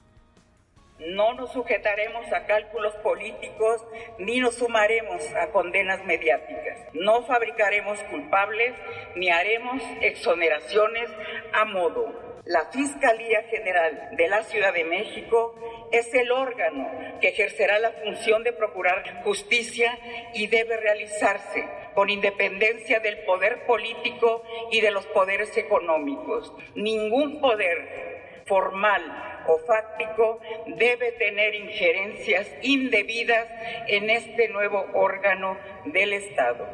No 1.01 1.35
nos 1.35 1.53
sujetaremos 1.53 2.33
a 2.33 2.47
cálculos 2.47 2.95
políticos 3.03 3.85
ni 4.19 4.41
nos 4.41 4.55
sumaremos 4.55 5.21
a 5.35 5.49
condenas 5.49 6.03
mediáticas. 6.07 6.79
No 6.95 7.25
fabricaremos 7.25 7.99
culpables 8.05 8.73
ni 9.17 9.29
haremos 9.29 9.83
exoneraciones 10.01 11.11
a 11.53 11.67
modo. 11.67 12.32
La 12.45 12.65
Fiscalía 12.73 13.45
General 13.51 14.09
de 14.17 14.27
la 14.27 14.43
Ciudad 14.43 14.75
de 14.75 14.83
México 14.83 15.55
es 15.93 16.13
el 16.13 16.33
órgano 16.33 16.91
que 17.21 17.29
ejercerá 17.29 17.79
la 17.79 17.93
función 17.93 18.43
de 18.43 18.53
procurar 18.53 19.23
justicia 19.23 19.97
y 20.35 20.49
debe 20.49 20.77
realizarse 20.77 21.65
con 21.95 22.11
independencia 22.11 22.99
del 22.99 23.19
poder 23.19 23.65
político 23.65 24.43
y 24.73 24.81
de 24.81 24.91
los 24.91 25.07
poderes 25.07 25.57
económicos. 25.57 26.53
Ningún 26.75 27.41
poder 27.41 28.43
formal 28.47 29.45
o 29.47 29.59
fáctico 29.59 30.41
debe 30.67 31.13
tener 31.13 31.55
injerencias 31.55 32.49
indebidas 32.63 33.47
en 33.87 34.11
este 34.11 34.49
nuevo 34.49 34.85
órgano 34.95 35.57
del 35.85 36.13
Estado 36.15 36.67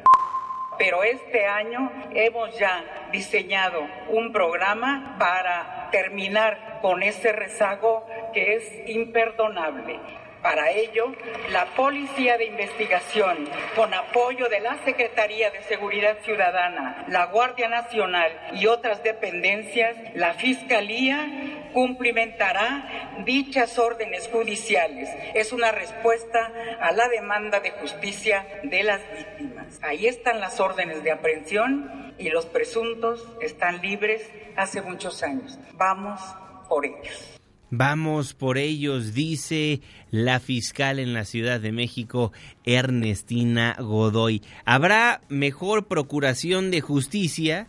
pero 0.78 1.02
este 1.02 1.46
año 1.46 1.90
hemos 2.14 2.56
ya 2.58 3.08
diseñado 3.12 3.86
un 4.08 4.32
programa 4.32 5.16
para 5.18 5.88
terminar 5.90 6.78
con 6.80 7.02
ese 7.02 7.32
rezago 7.32 8.06
que 8.32 8.54
es 8.54 8.88
imperdonable. 8.88 9.98
Para 10.42 10.70
ello, 10.70 11.12
la 11.50 11.66
Policía 11.66 12.38
de 12.38 12.44
Investigación, 12.44 13.48
con 13.74 13.92
apoyo 13.92 14.48
de 14.48 14.60
la 14.60 14.78
Secretaría 14.84 15.50
de 15.50 15.62
Seguridad 15.64 16.16
Ciudadana, 16.22 17.04
la 17.08 17.26
Guardia 17.26 17.68
Nacional 17.68 18.30
y 18.52 18.66
otras 18.66 19.02
dependencias, 19.02 19.96
la 20.14 20.34
Fiscalía 20.34 21.26
cumplimentará 21.72 23.16
dichas 23.24 23.78
órdenes 23.80 24.28
judiciales. 24.28 25.10
Es 25.34 25.52
una 25.52 25.72
respuesta 25.72 26.52
a 26.80 26.92
la 26.92 27.08
demanda 27.08 27.58
de 27.58 27.72
justicia 27.72 28.46
de 28.62 28.84
las 28.84 29.00
víctimas. 29.12 29.57
Ahí 29.82 30.06
están 30.06 30.40
las 30.40 30.60
órdenes 30.60 31.02
de 31.04 31.12
aprehensión 31.12 32.14
y 32.18 32.30
los 32.30 32.46
presuntos 32.46 33.26
están 33.40 33.80
libres 33.80 34.22
hace 34.56 34.82
muchos 34.82 35.22
años. 35.22 35.58
Vamos 35.74 36.20
por 36.68 36.84
ellos. 36.84 37.38
Vamos 37.70 38.32
por 38.32 38.56
ellos, 38.56 39.12
dice 39.12 39.82
la 40.10 40.40
fiscal 40.40 40.98
en 40.98 41.12
la 41.12 41.26
Ciudad 41.26 41.60
de 41.60 41.70
México, 41.70 42.32
Ernestina 42.64 43.76
Godoy. 43.78 44.42
¿Habrá 44.64 45.20
mejor 45.28 45.86
procuración 45.86 46.70
de 46.70 46.80
justicia? 46.80 47.66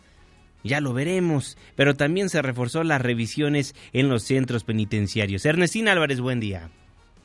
Ya 0.64 0.80
lo 0.80 0.94
veremos, 0.94 1.58
pero 1.76 1.96
también 1.96 2.30
se 2.30 2.40
reforzó 2.40 2.82
las 2.82 3.02
revisiones 3.02 3.74
en 3.92 4.08
los 4.08 4.22
centros 4.22 4.64
penitenciarios. 4.64 5.44
Ernestina 5.44 5.92
Álvarez, 5.92 6.20
buen 6.20 6.40
día. 6.40 6.70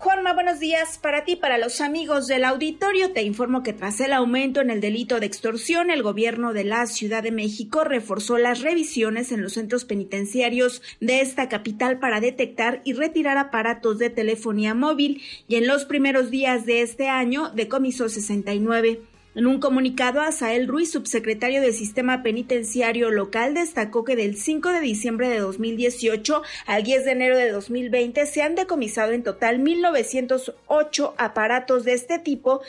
Juanma, 0.05 0.33
buenos 0.33 0.59
días 0.59 0.99
para 0.99 1.25
ti, 1.25 1.35
para 1.35 1.57
los 1.57 1.81
amigos 1.81 2.27
del 2.27 2.43
auditorio. 2.43 3.11
Te 3.11 3.23
informo 3.23 3.63
que 3.63 3.73
tras 3.73 3.99
el 3.99 4.13
aumento 4.13 4.61
en 4.61 4.69
el 4.69 4.79
delito 4.79 5.19
de 5.19 5.25
extorsión, 5.25 5.89
el 5.89 6.03
gobierno 6.03 6.53
de 6.53 6.63
la 6.63 6.85
Ciudad 6.85 7.23
de 7.23 7.31
México 7.31 7.83
reforzó 7.83 8.37
las 8.37 8.61
revisiones 8.61 9.31
en 9.31 9.41
los 9.41 9.53
centros 9.53 9.83
penitenciarios 9.83 10.83
de 10.99 11.21
esta 11.21 11.49
capital 11.49 11.97
para 11.97 12.19
detectar 12.19 12.81
y 12.83 12.93
retirar 12.93 13.39
aparatos 13.39 13.97
de 13.97 14.11
telefonía 14.11 14.75
móvil 14.75 15.23
y 15.47 15.55
en 15.55 15.65
los 15.65 15.85
primeros 15.85 16.29
días 16.29 16.67
de 16.67 16.83
este 16.83 17.09
año 17.09 17.49
decomisó 17.55 18.07
69. 18.07 19.14
En 19.35 19.47
un 19.47 19.59
comunicado, 19.59 20.21
Asael 20.21 20.65
Ruiz, 20.65 20.93
subsecretario 20.93 21.61
del 21.61 21.73
Sistema 21.73 22.23
Penitenciario 22.23 23.11
Local, 23.11 23.53
destacó 23.53 24.05
que 24.05 24.15
del 24.15 24.37
5 24.37 24.69
de 24.69 24.79
diciembre 24.79 25.27
de 25.27 25.39
2018 25.39 26.41
al 26.65 26.83
10 26.83 27.03
de 27.03 27.11
enero 27.11 27.37
de 27.37 27.51
2020 27.51 28.25
se 28.27 28.41
han 28.41 28.55
decomisado 28.55 29.11
en 29.11 29.23
total 29.23 29.59
1.908 29.59 31.15
aparatos 31.17 31.83
de 31.83 31.91
este 31.95 32.17
tipo 32.17 32.61